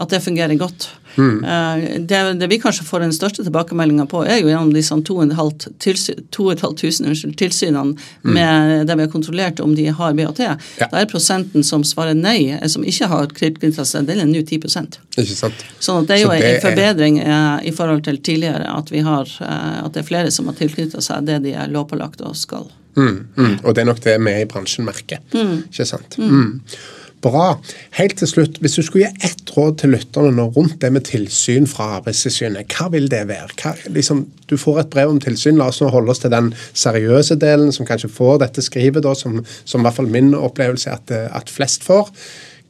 at 0.00 0.14
det 0.14 0.22
fungerer 0.24 0.56
godt. 0.56 0.88
Mm. 1.16 2.06
Det, 2.06 2.18
det, 2.40 2.46
vi 2.50 2.60
kanskje 2.62 2.84
får 2.88 3.00
den 3.04 3.12
største 3.12 3.44
tilbakemeldinga 3.46 4.06
på, 4.10 4.18
er 4.24 4.38
jo 4.40 4.48
gjennom 4.50 4.72
disse 4.74 4.96
2500 5.04 7.34
tilsynene 7.38 7.92
mm. 7.92 8.32
med 8.32 8.86
det 8.88 8.94
vi 8.96 9.02
har 9.06 9.12
kontrollert 9.12 9.60
om 9.60 9.74
de 9.76 9.86
har 9.92 10.12
BHT. 10.18 10.40
Ja. 10.46 10.56
Da 10.88 10.96
er 11.00 11.06
prosenten 11.10 11.62
som 11.66 11.84
svarer 11.86 12.14
nei, 12.18 12.40
eh, 12.56 12.68
som 12.72 12.84
ikke 12.84 13.06
har 13.12 13.26
seg, 13.32 14.06
den 14.08 14.20
er 14.22 14.26
nå 14.28 14.40
10 14.42 14.58
Ikke 15.18 15.36
sant. 15.36 15.54
Så 15.78 16.00
det 16.06 16.14
er 16.16 16.20
jo 16.24 16.30
en 16.32 16.60
forbedring 16.64 17.14
er... 17.22 17.60
I 17.62 17.72
forhold 17.72 18.04
til 18.04 18.22
tidligere, 18.22 18.78
at, 18.78 18.92
vi 18.92 19.00
har, 19.04 19.28
at 19.40 19.92
det 19.94 20.00
er 20.02 20.06
flere 20.06 20.30
som 20.34 20.46
har 20.50 20.56
tilknytta 20.58 21.00
seg 21.04 21.26
det 21.28 21.38
de 21.44 21.52
er 21.56 21.68
lovpålagt 21.72 22.20
og 22.26 22.36
skal. 22.38 22.66
Mm. 22.96 23.60
Og 23.62 23.74
det 23.74 23.82
er 23.82 23.88
nok 23.88 24.02
det 24.04 24.16
vi 24.20 24.34
i 24.42 24.48
bransjen 24.48 24.86
merker. 24.86 25.18
Ikke 25.32 25.86
sant. 25.88 26.18
Mm. 26.18 26.60
Bra. 27.22 27.52
Helt 27.94 28.16
til 28.18 28.26
slutt, 28.26 28.56
hvis 28.58 28.74
du 28.74 28.82
skulle 28.82 29.06
gi 29.06 29.28
ett 29.28 29.52
råd 29.54 29.76
til 29.78 29.92
lytterne 29.94 30.32
nå 30.34 30.48
rundt 30.56 30.80
det 30.82 30.90
med 30.90 31.04
tilsyn 31.06 31.68
fra 31.70 32.00
Arbeidstilsynet, 32.00 32.66
hva 32.74 32.88
vil 32.90 33.06
det 33.12 33.20
være? 33.28 33.54
Hva, 33.60 33.74
liksom, 33.94 34.24
du 34.50 34.56
får 34.58 34.82
et 34.82 34.90
brev 34.90 35.12
om 35.12 35.20
tilsyn, 35.22 35.60
la 35.60 35.68
oss 35.70 35.78
nå 35.82 35.90
holde 35.94 36.10
oss 36.10 36.24
til 36.24 36.32
den 36.34 36.50
seriøse 36.74 37.38
delen 37.38 37.70
som 37.74 37.86
kanskje 37.86 38.10
får 38.10 38.42
dette 38.42 38.64
skrivet, 38.66 39.04
da, 39.06 39.14
som, 39.14 39.38
som 39.62 39.82
i 39.82 39.86
hvert 39.86 40.00
fall 40.00 40.10
min 40.10 40.34
opplevelse 40.34 40.90
er 40.90 40.98
at, 40.98 41.14
at 41.42 41.52
flest 41.52 41.86
får. 41.86 42.10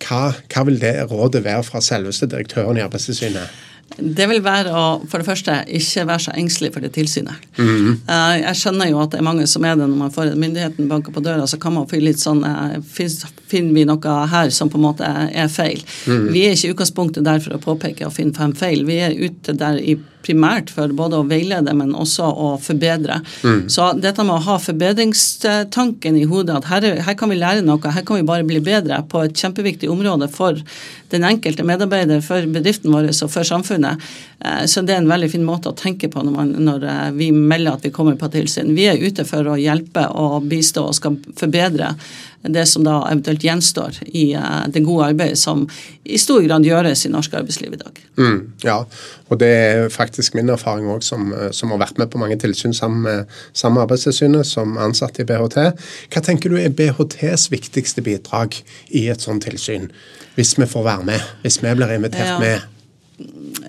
Hva, 0.03 0.35
hva 0.53 0.67
vil 0.69 0.81
det 0.83 0.99
rådet 1.09 1.45
være 1.47 1.65
fra 1.65 1.81
selveste 1.81 2.29
direktøren 2.29 2.77
i 2.77 2.85
Arbeidstilsynet? 2.85 3.72
Det 3.97 4.27
vil 4.31 4.43
være 4.45 4.73
å 4.73 4.85
for 5.11 5.21
det 5.21 5.27
første 5.27 5.57
ikke 5.79 6.07
være 6.09 6.25
så 6.27 6.35
engstelig 6.39 6.73
for 6.75 6.85
det 6.85 6.93
tilsynet. 6.97 7.49
Mm. 7.59 7.99
Jeg 8.43 8.59
skjønner 8.61 8.91
jo 8.91 9.01
at 9.03 9.15
det 9.15 9.21
er 9.21 9.27
mange 9.27 9.47
som 9.51 9.65
er 9.69 9.77
det 9.79 9.89
når 9.89 10.01
man 10.05 10.15
får 10.15 10.33
myndigheten 10.39 10.91
banker 10.91 11.15
på 11.15 11.25
døra, 11.25 11.47
så 11.49 11.59
kan 11.63 11.77
man 11.77 11.89
få 11.91 12.01
litt 12.03 12.23
sånn 12.23 12.45
eh, 12.47 12.79
Finner 13.53 13.75
vi 13.77 13.83
noe 13.85 14.13
her 14.33 14.49
som 14.55 14.71
på 14.73 14.79
en 14.79 14.87
måte 14.87 15.05
er 15.05 15.51
feil? 15.53 15.83
Mm. 16.09 16.31
Vi 16.33 16.47
er 16.47 16.55
ikke 16.55 16.71
i 16.71 16.73
utgangspunktet 16.73 17.27
der 17.27 17.43
for 17.45 17.57
å 17.57 17.61
påpeke 17.61 18.07
og 18.09 18.15
finne 18.17 18.33
fem 18.37 18.55
feil. 18.57 18.87
Vi 18.89 18.97
er 19.05 19.17
ute 19.19 19.53
der 19.59 19.77
i 19.77 19.99
primært 20.25 20.73
for 20.73 20.93
både 20.97 21.21
å 21.21 21.27
veilede, 21.29 21.75
men 21.77 21.95
også 21.99 22.29
å 22.31 22.49
forbedre. 22.63 23.21
Mm. 23.43 23.61
Så 23.73 23.91
dette 23.99 24.25
med 24.27 24.37
å 24.37 24.45
ha 24.47 24.59
forbedringstanken 24.63 26.19
i 26.19 26.27
hodet, 26.31 26.61
at 26.61 26.71
her, 26.71 26.89
her, 27.07 27.19
kan 27.19 27.33
vi 27.33 27.41
lære 27.41 27.65
noe, 27.67 27.95
her 27.95 28.07
kan 28.07 28.21
vi 28.21 28.27
bare 28.29 28.47
bli 28.49 28.63
bedre 28.65 29.03
på 29.11 29.25
et 29.27 29.37
kjempeviktig 29.39 29.91
område 29.93 30.31
for 30.33 30.59
den 31.13 31.27
enkelte 31.29 31.67
medarbeider, 31.69 32.23
for 32.25 32.47
bedriften 32.55 32.93
vår 32.95 33.11
og 33.13 33.31
for 33.33 33.47
samfunnet. 33.47 34.01
Eh, 34.41 34.65
så 34.71 34.83
det 34.83 34.97
er 34.97 35.03
en 35.03 35.11
veldig 35.11 35.31
fin 35.35 35.47
måte 35.47 35.71
å 35.71 35.77
tenke 35.79 36.11
på 36.13 36.25
når, 36.25 36.37
man, 36.37 36.53
når 36.67 36.89
eh, 36.89 37.07
vi 37.19 37.31
melder 37.37 37.77
at 37.77 37.87
vi 37.87 37.93
kommer 37.95 38.19
på 38.21 38.31
tilsyn. 38.33 38.75
Vi 38.77 38.89
er 38.91 39.03
ute 39.03 39.27
for 39.29 39.53
å 39.53 39.59
hjelpe 39.61 40.09
og 40.19 40.49
bistå 40.51 40.89
og 40.89 40.97
skal 40.99 41.19
forbedre 41.39 41.93
det 42.43 42.65
som 42.67 42.85
da 42.87 42.97
eventuelt 43.07 43.45
gjenstår 43.45 44.01
i 44.07 44.33
eh, 44.35 44.65
det 44.75 44.83
gode 44.87 45.13
arbeidet 45.13 45.39
som 45.39 45.65
i 46.05 46.19
stor 46.19 46.43
grad 46.43 46.67
gjøres 46.67 47.05
i 47.07 47.13
norsk 47.13 47.35
arbeidsliv 47.39 47.77
i 47.77 47.81
dag. 47.81 48.01
Mm, 48.19 48.41
ja, 48.65 48.81
og 49.31 49.39
det 49.41 49.49
er 49.49 49.89
faktisk 49.93 50.35
min 50.35 50.51
erfaring 50.51 50.91
òg, 50.91 51.05
som, 51.07 51.31
som, 51.55 51.71
har 51.73 51.83
vært 51.85 52.03
med 52.03 52.11
på 52.13 52.21
mange 52.21 52.37
tilsyn 52.43 52.75
sammen 52.77 53.07
med, 53.07 53.39
sammen 53.53 53.79
med 53.79 53.87
Arbeidstilsynet, 53.87 54.47
som 54.49 54.77
ansatt 54.83 55.23
i 55.23 55.27
BHT. 55.29 55.61
Hva 56.13 56.25
tenker 56.25 56.53
du 56.53 56.59
er 56.61 56.75
BHTs 56.75 57.49
viktigste 57.55 58.05
bidrag 58.05 58.59
i 58.91 59.07
et 59.13 59.23
sånt 59.23 59.47
tilsyn, 59.47 59.89
hvis 60.37 60.57
vi 60.59 60.69
får 60.69 60.87
være 60.91 61.09
med? 61.15 61.33
Hvis 61.47 61.63
vi 61.63 61.75
blir 61.79 61.95
invitert 61.95 62.35
ja. 62.35 62.39
med? 62.43 62.69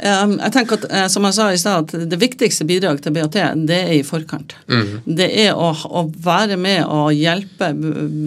Jeg 0.04 0.52
tenker 0.54 0.80
at, 0.80 0.86
eh, 0.90 1.08
som 1.12 1.26
jeg 1.28 1.38
sa 1.38 1.48
i 1.52 1.60
stad, 1.60 1.94
at 1.94 2.10
Det 2.10 2.20
viktigste 2.20 2.66
bidrag 2.68 3.02
til 3.04 3.14
BAT 3.16 3.38
det 3.68 3.80
er 3.80 3.94
i 3.96 4.04
forkant. 4.04 4.56
Mm. 4.68 5.02
Det 5.06 5.30
er 5.46 5.54
å, 5.54 5.72
å, 5.72 6.06
være 6.24 6.58
med 6.58 6.84
og 6.86 7.14
hjelpe 7.16 7.72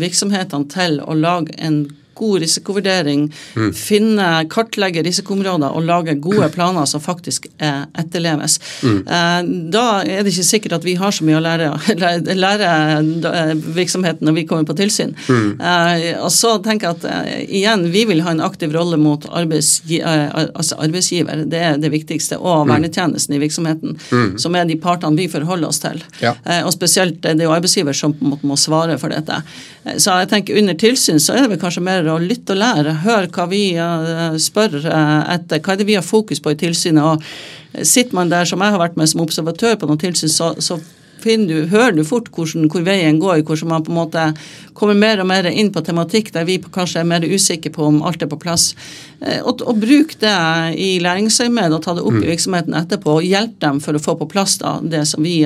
virksomhetene 0.01 0.71
til 0.73 1.01
å 1.05 1.17
lage 1.19 1.57
en 1.59 1.85
god 2.17 2.41
risikovurdering, 2.45 3.27
mm. 3.57 3.73
finne, 3.77 4.29
kartlegge 4.53 5.05
risikoområder 5.07 5.77
og 5.77 5.87
lage 5.87 6.17
gode 6.23 6.49
planer 6.55 6.89
som 6.89 7.03
faktisk 7.03 7.49
eh, 7.59 7.83
etterleves. 7.99 8.59
Mm. 8.83 8.99
Eh, 9.05 9.41
da 9.75 9.87
er 10.05 10.25
det 10.25 10.33
ikke 10.33 10.49
sikkert 10.51 10.79
at 10.79 10.87
vi 10.87 10.97
har 10.99 11.15
så 11.15 11.27
mye 11.27 11.39
å 11.39 11.45
lære, 11.45 11.71
lære 12.45 12.71
eh, 13.33 13.53
virksomheten 13.77 14.27
når 14.27 14.39
vi 14.41 14.47
kommer 14.49 14.69
på 14.69 14.77
tilsyn. 14.79 15.15
Mm. 15.29 15.61
Eh, 15.61 16.07
og 16.21 16.31
så 16.35 16.57
tenker 16.65 16.89
jeg 16.89 16.99
at 16.99 17.07
eh, 17.11 17.45
igjen, 17.61 17.87
vi 17.93 18.07
vil 18.09 18.23
ha 18.27 18.35
en 18.35 18.45
aktiv 18.45 18.73
rolle 18.75 18.99
mot 19.01 19.27
arbeidsgi 19.31 20.01
eh, 20.01 20.27
altså 20.47 20.79
arbeidsgiver. 20.83 21.45
Det 21.51 21.63
er 21.71 21.81
det 21.83 21.93
viktigste. 21.95 22.41
Og 22.41 22.65
mm. 22.65 22.75
vernetjenesten 22.75 23.37
i 23.37 23.43
virksomheten, 23.43 23.97
mm. 24.11 24.37
som 24.43 24.57
er 24.57 24.69
de 24.69 24.79
partene 24.81 25.19
vi 25.19 25.29
forholder 25.33 25.71
oss 25.71 25.83
til. 25.83 26.03
Ja. 26.21 26.33
og 26.65 26.73
spesielt 26.75 27.19
det 27.23 27.35
er 27.35 27.49
jo 27.49 27.55
arbeidsgiver 27.55 27.97
som 27.97 28.15
må, 28.21 28.39
må 28.47 28.57
svare 28.61 28.97
for 29.01 29.13
dette. 29.13 29.39
så 30.03 30.17
jeg 30.21 30.31
tenker 30.31 30.59
under 30.59 30.77
tilsyn 30.79 31.21
så 31.23 31.35
er 31.35 31.45
det 31.45 31.53
vel 31.55 31.61
kanskje 31.61 31.83
mer 31.85 32.06
å 32.13 32.19
lytte 32.23 32.55
og 32.55 32.61
lære. 32.63 32.99
Hør 33.05 33.31
hva 33.35 33.47
vi 33.51 33.63
uh, 33.79 34.37
spør 34.41 34.79
uh, 34.85 35.23
etter. 35.35 35.63
Hva 35.63 35.75
er 35.75 35.81
det 35.81 35.89
vi 35.89 35.99
har 35.99 36.07
fokus 36.07 36.43
på 36.43 36.55
i 36.55 36.61
tilsynet? 36.61 37.03
og 37.05 37.87
Sitter 37.87 38.17
man 38.17 38.33
der, 38.33 38.49
som 38.49 38.63
jeg 38.63 38.75
har 38.75 38.83
vært 38.83 38.97
med 38.97 39.11
som 39.11 39.25
observatør 39.25 39.77
på 39.81 39.89
noen 39.91 40.01
tilsyn, 40.01 40.33
så, 40.33 40.55
så 40.63 40.79
du, 41.27 41.67
hører 41.73 41.97
du 41.97 42.05
fort 42.07 42.29
hvordan, 42.31 42.69
hvor 42.71 42.85
veien 42.87 43.17
går, 43.19 43.41
hvordan 43.43 43.71
man 43.73 43.83
på 43.83 43.91
en 43.91 43.97
måte 43.99 44.27
kommer 44.79 44.95
mer 44.95 45.19
og 45.19 45.27
mer 45.27 45.49
inn 45.51 45.73
på 45.75 45.83
tematikk 45.83 46.31
der 46.35 46.47
vi 46.47 46.61
kanskje 46.61 47.01
er 47.01 47.09
mer 47.09 47.25
usikre 47.27 47.73
på 47.75 47.83
om 47.89 47.99
alt 48.07 48.23
er 48.23 48.31
på 48.31 48.39
plass. 48.39 48.69
Eh, 49.21 49.41
og, 49.41 49.65
og 49.67 49.81
bruk 49.83 50.15
det 50.23 50.37
i 50.79 51.01
læringsøyemed 51.03 51.75
og 51.75 51.83
ta 51.83 51.97
det 51.97 52.05
opp 52.05 52.21
mm. 52.21 52.23
i 52.23 52.31
virksomheten 52.31 52.79
etterpå 52.79 53.19
og 53.19 53.27
hjelp 53.27 53.59
dem 53.65 53.83
for 53.83 53.99
å 53.99 54.05
få 54.07 54.15
på 54.21 54.31
plass 54.37 54.59
da, 54.63 54.77
det 54.83 55.03
som 55.11 55.27
vi 55.27 55.41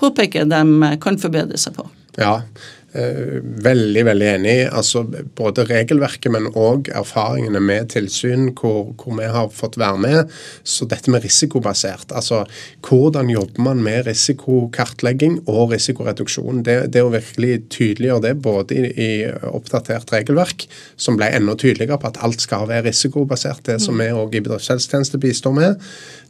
påpeker 0.00 0.48
de 0.48 0.96
kan 1.02 1.20
forbedre 1.20 1.60
seg 1.60 1.76
på. 1.76 1.88
Ja, 2.18 2.38
Eh, 2.38 2.77
veldig 2.94 4.04
veldig 4.08 4.28
enig. 4.32 4.56
altså 4.72 5.02
Både 5.36 5.66
regelverket, 5.68 6.30
men 6.32 6.48
òg 6.56 6.88
erfaringene 6.96 7.60
med 7.60 7.90
tilsyn 7.92 8.48
hvor, 8.56 8.94
hvor, 8.96 9.16
vi 9.18 9.28
har 9.28 9.50
fått 9.52 9.76
være 9.80 10.00
med. 10.00 10.32
Så 10.64 10.88
dette 10.88 11.10
med 11.12 11.24
risikobasert. 11.24 12.12
altså 12.12 12.44
Hvordan 12.86 13.30
jobber 13.30 13.62
man 13.62 13.82
med 13.84 14.06
risikokartlegging 14.06 15.42
og 15.46 15.72
risikoreduksjon? 15.74 16.62
Det, 16.64 16.78
det 16.94 17.04
å 17.04 17.12
virkelig 17.12 17.68
tydeliggjøre 17.76 18.24
det 18.28 18.34
både 18.42 18.78
i, 18.78 18.92
i, 18.92 19.10
oppdatert 19.52 20.12
regelverk, 20.12 20.68
som 20.96 21.18
ble 21.20 21.28
enda 21.36 21.56
tydeligere 21.58 22.00
på 22.00 22.08
at 22.12 22.22
alt 22.24 22.40
skal 22.40 22.68
være 22.70 22.88
risikobasert, 22.88 23.66
det 23.68 23.80
som 23.84 24.00
vi 24.00 24.08
òg 24.12 24.34
i 24.38 24.44
bedriftshelsetjeneste 24.44 25.20
bistår 25.20 25.54
med, 25.56 25.88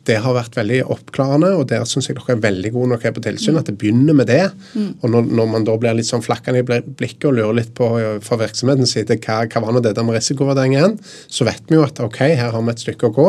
det 0.09 0.19
har 0.25 0.37
vært 0.37 0.57
veldig 0.57 0.81
oppklarende, 0.95 1.51
og 1.59 1.67
der 1.71 1.85
syns 1.89 2.09
jeg 2.09 2.17
dere 2.19 2.37
er 2.37 2.43
veldig 2.43 2.73
gode 2.75 2.93
nok 2.95 3.05
er 3.05 3.15
på 3.17 3.23
tilsyn. 3.25 3.59
At 3.61 3.69
det 3.69 3.77
begynner 3.81 4.17
med 4.17 4.31
det. 4.31 4.47
Mm. 4.73 4.91
Og 5.03 5.13
når, 5.13 5.29
når, 5.41 5.51
man 5.53 5.69
da 5.69 5.77
blir 5.81 5.99
litt 5.99 6.09
sånn 6.09 6.25
flakkende 6.25 6.63
i 6.65 6.83
blikket 6.89 7.29
og 7.31 7.37
lurer 7.39 7.61
litt 7.61 7.75
på 7.77 7.91
fra 8.25 8.41
virksomhetens 8.41 8.97
side 8.97 9.19
hva, 9.25 9.43
hva 9.45 9.65
var 9.65 9.77
nå 9.77 9.85
det 9.85 9.95
der 9.99 10.07
med 10.07 10.19
risikovurdering 10.19 10.77
igjen, 10.79 10.97
så 11.29 11.47
vet 11.49 11.69
vi 11.69 11.79
jo 11.79 11.85
at 11.87 12.01
OK, 12.05 12.23
her 12.25 12.55
har 12.55 12.65
vi 12.65 12.75
et 12.75 12.87
stykke 12.87 13.11
å 13.11 13.17
gå, 13.19 13.29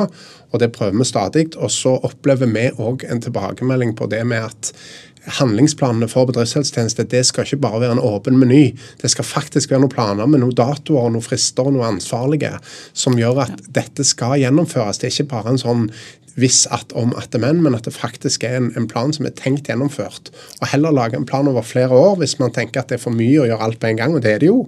og 0.49 0.63
det 0.63 0.71
prøver 0.75 0.97
vi 0.97 1.07
stadig. 1.07 1.45
Og 1.59 1.71
så 1.73 1.97
opplever 2.07 2.49
vi 2.49 2.69
òg 2.79 3.05
en 3.09 3.21
tilbakemelding 3.23 3.95
på 3.99 4.09
det 4.11 4.23
med 4.27 4.47
at 4.47 4.73
handlingsplanene 5.37 6.07
for 6.09 6.29
bedriftshelsetjeneste 6.29 7.05
det 7.11 7.23
skal 7.27 7.45
ikke 7.45 7.61
bare 7.63 7.81
være 7.83 7.97
en 7.97 8.03
åpen 8.03 8.37
meny. 8.39 8.71
Det 9.01 9.11
skal 9.11 9.27
faktisk 9.27 9.71
være 9.71 9.83
noen 9.83 9.93
planer 9.93 10.29
med 10.29 10.41
noen 10.43 10.55
datoer, 10.55 11.11
noen 11.11 11.25
frister 11.25 11.67
og 11.67 11.75
noen 11.75 11.95
ansvarlige 11.97 12.55
som 12.97 13.17
gjør 13.19 13.43
at 13.45 13.67
dette 13.75 14.05
skal 14.07 14.39
gjennomføres. 14.41 15.01
Det 15.01 15.09
er 15.09 15.15
ikke 15.17 15.33
bare 15.35 15.53
en 15.53 15.61
sånn 15.61 15.87
hvis 16.39 16.63
at 16.73 16.93
om 16.97 17.11
at 17.19 17.31
det 17.33 17.41
men, 17.43 17.61
men 17.63 17.75
at 17.77 17.85
det 17.87 17.95
faktisk 17.95 18.43
er 18.47 18.57
en, 18.57 18.71
en, 18.79 18.87
plan 18.89 19.13
som 19.15 19.27
er 19.27 19.35
tenkt 19.37 19.69
gjennomført. 19.69 20.31
Og 20.61 20.67
heller 20.71 20.95
lage 20.95 21.19
en 21.19 21.27
plan 21.29 21.47
over 21.47 21.65
flere 21.65 21.95
år 21.95 22.19
hvis 22.21 22.37
man 22.41 22.53
tenker 22.55 22.81
at 22.81 22.91
det 22.91 22.99
er 22.99 23.05
for 23.05 23.15
mye 23.15 23.43
å 23.43 23.47
gjøre 23.49 23.69
alt 23.69 23.79
på 23.81 23.91
en 23.91 23.99
gang, 23.99 24.15
og 24.15 24.25
det 24.25 24.35
er 24.35 24.43
det 24.43 24.51
jo. 24.51 24.63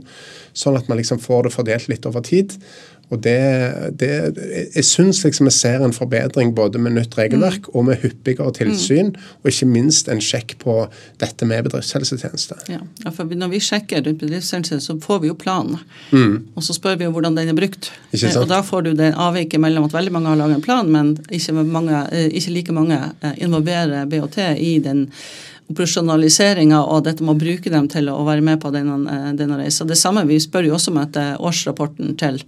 Sånn 0.57 0.77
at 0.77 0.89
man 0.91 0.99
liksom 0.99 1.21
får 1.23 1.47
det 1.47 1.55
fordelt 1.55 1.91
litt 1.91 2.07
over 2.09 2.23
tid. 2.27 2.57
Og 3.11 3.19
det, 3.23 3.37
det 3.99 4.09
Jeg 4.75 4.85
syns 4.87 5.21
liksom 5.25 5.49
jeg 5.49 5.57
ser 5.57 5.83
en 5.83 5.95
forbedring 5.95 6.53
både 6.55 6.79
med 6.79 6.95
nytt 6.95 7.17
regelverk 7.19 7.67
mm. 7.67 7.73
og 7.75 7.85
med 7.89 7.99
hyppigere 8.03 8.53
tilsyn, 8.55 9.11
mm. 9.11 9.29
og 9.43 9.51
ikke 9.51 9.67
minst 9.67 10.11
en 10.11 10.23
sjekk 10.23 10.55
på 10.63 10.77
dette 11.21 11.47
med 11.47 11.67
bedriftshelsetjeneste. 11.67 12.57
Ja, 12.71 12.81
for 13.11 13.27
Når 13.27 13.51
vi 13.51 13.61
sjekker 13.63 14.05
rundt 14.05 14.23
bedriftshelsetjeneste, 14.23 14.79
så 14.87 14.97
får 15.03 15.23
vi 15.25 15.31
jo 15.31 15.37
planen. 15.37 15.81
Mm. 16.11 16.55
Og 16.55 16.63
så 16.63 16.75
spør 16.77 16.97
vi 16.99 17.07
jo 17.07 17.13
hvordan 17.15 17.35
den 17.37 17.51
er 17.51 17.57
brukt. 17.57 17.91
Og 18.31 18.47
da 18.49 18.61
får 18.65 18.87
du 18.87 18.93
det 18.97 19.13
avviket 19.19 19.61
mellom 19.61 19.89
at 19.89 19.95
veldig 19.95 20.15
mange 20.15 20.31
har 20.31 20.39
laget 20.39 20.59
en 20.61 20.65
plan, 20.65 20.91
men 20.91 21.15
ikke, 21.29 21.55
mange, 21.61 22.03
eh, 22.11 22.29
ikke 22.31 22.55
like 22.55 22.75
mange 22.75 22.99
eh, 23.21 23.37
involverer 23.43 24.07
BHT 24.09 24.39
i 24.57 24.77
den 24.83 25.09
operasjonaliseringa 25.69 26.83
og 26.83 27.03
dette 27.05 27.23
med 27.23 27.35
å 27.35 27.41
bruke 27.41 27.69
dem 27.69 27.87
til 27.91 28.09
å 28.11 28.21
være 28.27 28.41
med 28.41 28.61
på 28.61 28.71
denne, 28.73 29.01
eh, 29.11 29.33
denne 29.37 29.59
reisa. 29.59 29.85
Det 29.85 29.97
samme, 29.97 30.25
Vi 30.25 30.39
spør 30.39 30.67
jo 30.67 30.73
også 30.75 30.91
om 30.91 30.97
etter 30.97 31.37
årsrapporten 31.39 32.17
til 32.17 32.41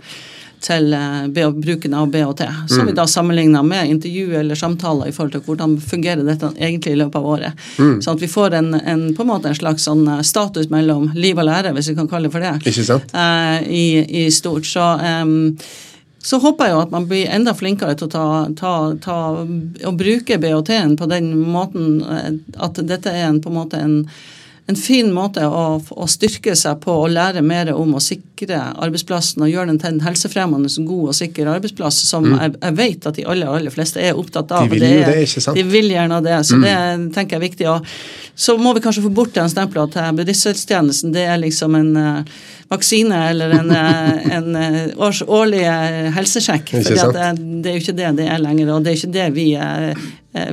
til 0.63 0.93
eh, 0.93 1.49
bruken 1.51 1.93
av 1.93 2.09
BHT, 2.11 2.45
som 2.67 2.83
mm. 2.83 2.87
vi 2.87 2.95
da 2.95 3.05
sammenligner 3.07 3.63
med 3.63 3.89
intervju 3.89 4.35
eller 4.39 4.55
samtaler 4.55 5.09
i 5.09 5.15
forhold 5.15 5.35
til 5.35 5.43
hvordan 5.47 5.77
fungerer 5.81 6.23
dette 6.27 6.51
egentlig 6.57 6.95
i 6.95 6.99
løpet 7.01 7.19
av 7.19 7.29
året. 7.35 7.63
Mm. 7.77 7.97
Sånn 8.01 8.17
at 8.17 8.23
vi 8.23 8.31
får 8.31 8.57
en, 8.59 8.73
en, 8.79 9.07
på 9.15 9.25
en 9.25 9.31
måte 9.33 9.51
en 9.51 9.59
slags 9.59 9.87
sånn 9.89 10.05
eh, 10.07 10.21
status 10.25 10.69
mellom 10.73 11.09
liv 11.15 11.39
og 11.39 11.49
lære, 11.49 11.73
hvis 11.75 11.91
vi 11.91 11.97
kan 11.99 12.11
kalle 12.11 12.29
det 12.29 12.35
for 12.35 12.43
det? 12.43 13.01
Uh, 13.13 13.59
i, 13.67 13.87
i, 14.23 14.27
stort. 14.31 14.67
Så 14.67 14.83
um, 14.83 15.59
så 16.23 16.39
håper 16.39 16.69
jeg 16.69 16.75
jo 16.75 16.83
at 16.85 16.93
man 16.93 17.07
blir 17.09 17.31
enda 17.31 17.51
flinkere 17.57 17.97
til 17.99 18.07
å 18.07 18.13
ta, 18.13 18.27
ta, 18.55 18.75
ta, 19.03 19.17
å 19.43 19.95
bruke 19.99 20.39
BHT-en 20.39 20.95
på 20.99 21.09
den 21.11 21.33
måten 21.51 21.99
at 22.55 22.79
dette 22.79 23.11
er 23.11 23.27
en, 23.27 23.41
på 23.43 23.51
en 23.51 23.59
måte 23.59 23.81
en 23.83 23.99
en 24.65 24.77
fin 24.79 25.09
måte 25.11 25.43
å, 25.43 25.63
å, 25.91 26.05
styrke 26.07 26.53
seg 26.55 26.79
på 26.85 26.93
og 27.03 27.09
lære 27.11 27.41
mer 27.43 27.73
om 27.75 27.97
å 27.97 28.01
sikre 28.03 28.61
arbeidsplassen 28.71 29.43
og 29.43 29.51
gjøre 29.51 29.73
den 29.73 29.79
til 29.81 29.91
en 29.91 30.05
helsefremmende, 30.05 30.71
god 30.87 31.11
og 31.11 31.17
sikker 31.17 31.49
arbeidsplass, 31.51 31.99
som 32.07 32.29
mm. 32.29 32.37
jeg, 32.37 32.53
jeg, 32.61 32.77
vet 32.79 33.07
at 33.09 33.19
de 33.19 33.25
aller, 33.33 33.51
aller 33.51 33.75
fleste 33.75 33.99
er 33.99 34.19
opptatt 34.19 34.53
av. 34.55 34.69
De 34.71 34.79
vil 34.79 34.87
jo 34.87 35.03
det, 35.09 35.17
ikke 35.27 35.43
sant? 35.43 35.59
De 35.59 35.67
vil 35.67 35.91
gjerne 35.91 36.21
det, 36.23 36.37
så 36.47 36.59
mm. 36.59 36.63
det 36.63 36.77
tenker 37.17 37.35
jeg 37.35 37.41
er 37.41 37.45
viktig. 37.49 37.69
Og 37.73 38.39
så 38.47 38.55
må 38.59 38.71
vi 38.77 38.85
kanskje 38.85 39.03
få 39.03 39.11
bort 39.19 39.35
den 39.35 39.51
stempla 39.51 39.83
til 39.91 40.19
bedriftshelsetjenesten. 40.21 41.11
Det 41.15 41.27
er 41.27 41.43
liksom 41.43 41.75
en 41.81 41.91
uh, 41.99 42.43
vaksine 42.73 43.19
eller 43.29 43.53
en, 43.59 43.71
uh, 43.71 44.33
en 44.37 44.49
uh, 44.57 45.05
års, 45.07 45.23
årlig 45.25 45.63
helsesjekk. 46.17 46.73
For 46.79 47.13
det, 47.15 47.27
det, 47.63 47.71
er 47.71 47.77
jo 47.77 47.83
ikke 47.85 47.97
det 47.99 48.15
det 48.19 48.29
er 48.29 48.41
lenger, 48.43 48.73
og 48.75 48.85
det 48.85 48.93
er 48.93 49.01
ikke 49.01 49.13
det 49.13 49.27
vi, 49.37 49.47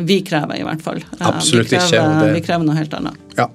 vi 0.06 0.20
krever, 0.26 0.61
i 0.61 0.66
hvert 0.66 0.85
fall. 0.85 1.02
Absolutt 1.18 1.72
vi 1.72 1.78
krever, 1.78 1.96
ikke. 1.96 2.26
Det... 2.26 2.37
Vi 2.38 2.44
krever 2.48 2.68
noe 2.68 2.78
helt 2.78 3.00
annet. 3.00 3.26
Ja. 3.38 3.50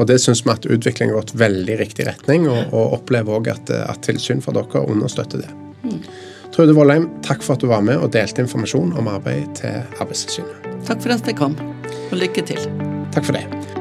Og 0.00 0.06
Det 0.08 0.18
syns 0.22 0.40
vi 0.46 0.52
at 0.52 0.66
utviklingen 0.66 1.14
har 1.14 1.22
gått 1.22 1.34
veldig 1.38 1.78
riktig 1.80 2.06
retning, 2.08 2.48
og, 2.50 2.72
og 2.72 2.98
opplever 2.98 3.38
òg 3.38 3.52
at, 3.52 3.72
at, 3.76 4.00
tilsyn 4.06 4.42
for 4.44 4.56
dere 4.56 4.84
understøtter 4.88 5.44
det. 5.44 5.52
Mm. 5.84 6.00
Trude 6.52 6.74
Vollheim, 6.76 7.08
takk 7.24 7.44
for 7.44 7.56
at 7.56 7.64
du 7.64 7.70
var 7.70 7.84
med 7.84 8.00
og 8.00 8.12
delte 8.12 8.44
informasjon 8.44 8.92
om 9.00 9.12
arbeid 9.12 9.54
til 9.60 9.78
Arbeidstilsynet. 10.00 10.72
Takk 10.88 11.04
for 11.04 11.14
at 11.14 11.30
jeg 11.30 11.38
kom, 11.38 11.56
og 12.10 12.18
lykke 12.18 12.44
til. 12.52 12.66
Takk 13.14 13.30
for 13.30 13.38
det. 13.38 13.80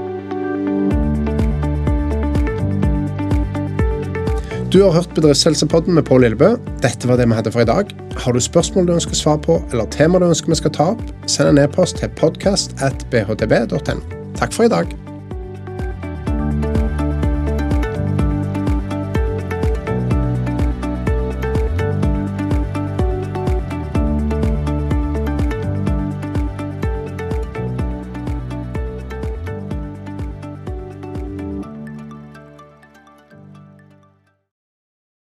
Du 4.72 4.82
har 4.82 4.92
hørt 4.92 5.12
Bedriftshelsepodden 5.16 5.98
med 5.98 6.06
Pål 6.08 6.22
Lillebø. 6.24 6.54
Dette 6.80 7.08
var 7.10 7.18
det 7.20 7.26
vi 7.28 7.36
hadde 7.36 7.52
for 7.52 7.66
i 7.66 7.68
dag. 7.68 7.90
Har 8.24 8.32
du 8.32 8.40
spørsmål 8.40 8.88
du 8.88 8.94
ønsker 8.94 9.20
svar 9.20 9.42
på, 9.44 9.58
eller 9.74 9.90
tema 9.92 10.22
du 10.22 10.30
ønsker 10.30 10.54
vi 10.54 10.62
skal 10.62 10.72
ta 10.78 10.86
opp, 10.94 11.04
send 11.28 11.52
en 11.52 11.60
e-post 11.60 12.00
til 12.00 12.08
bhdb.no. 13.12 14.00
Takk 14.40 14.56
for 14.56 14.70
i 14.70 14.72
dag. 14.72 15.01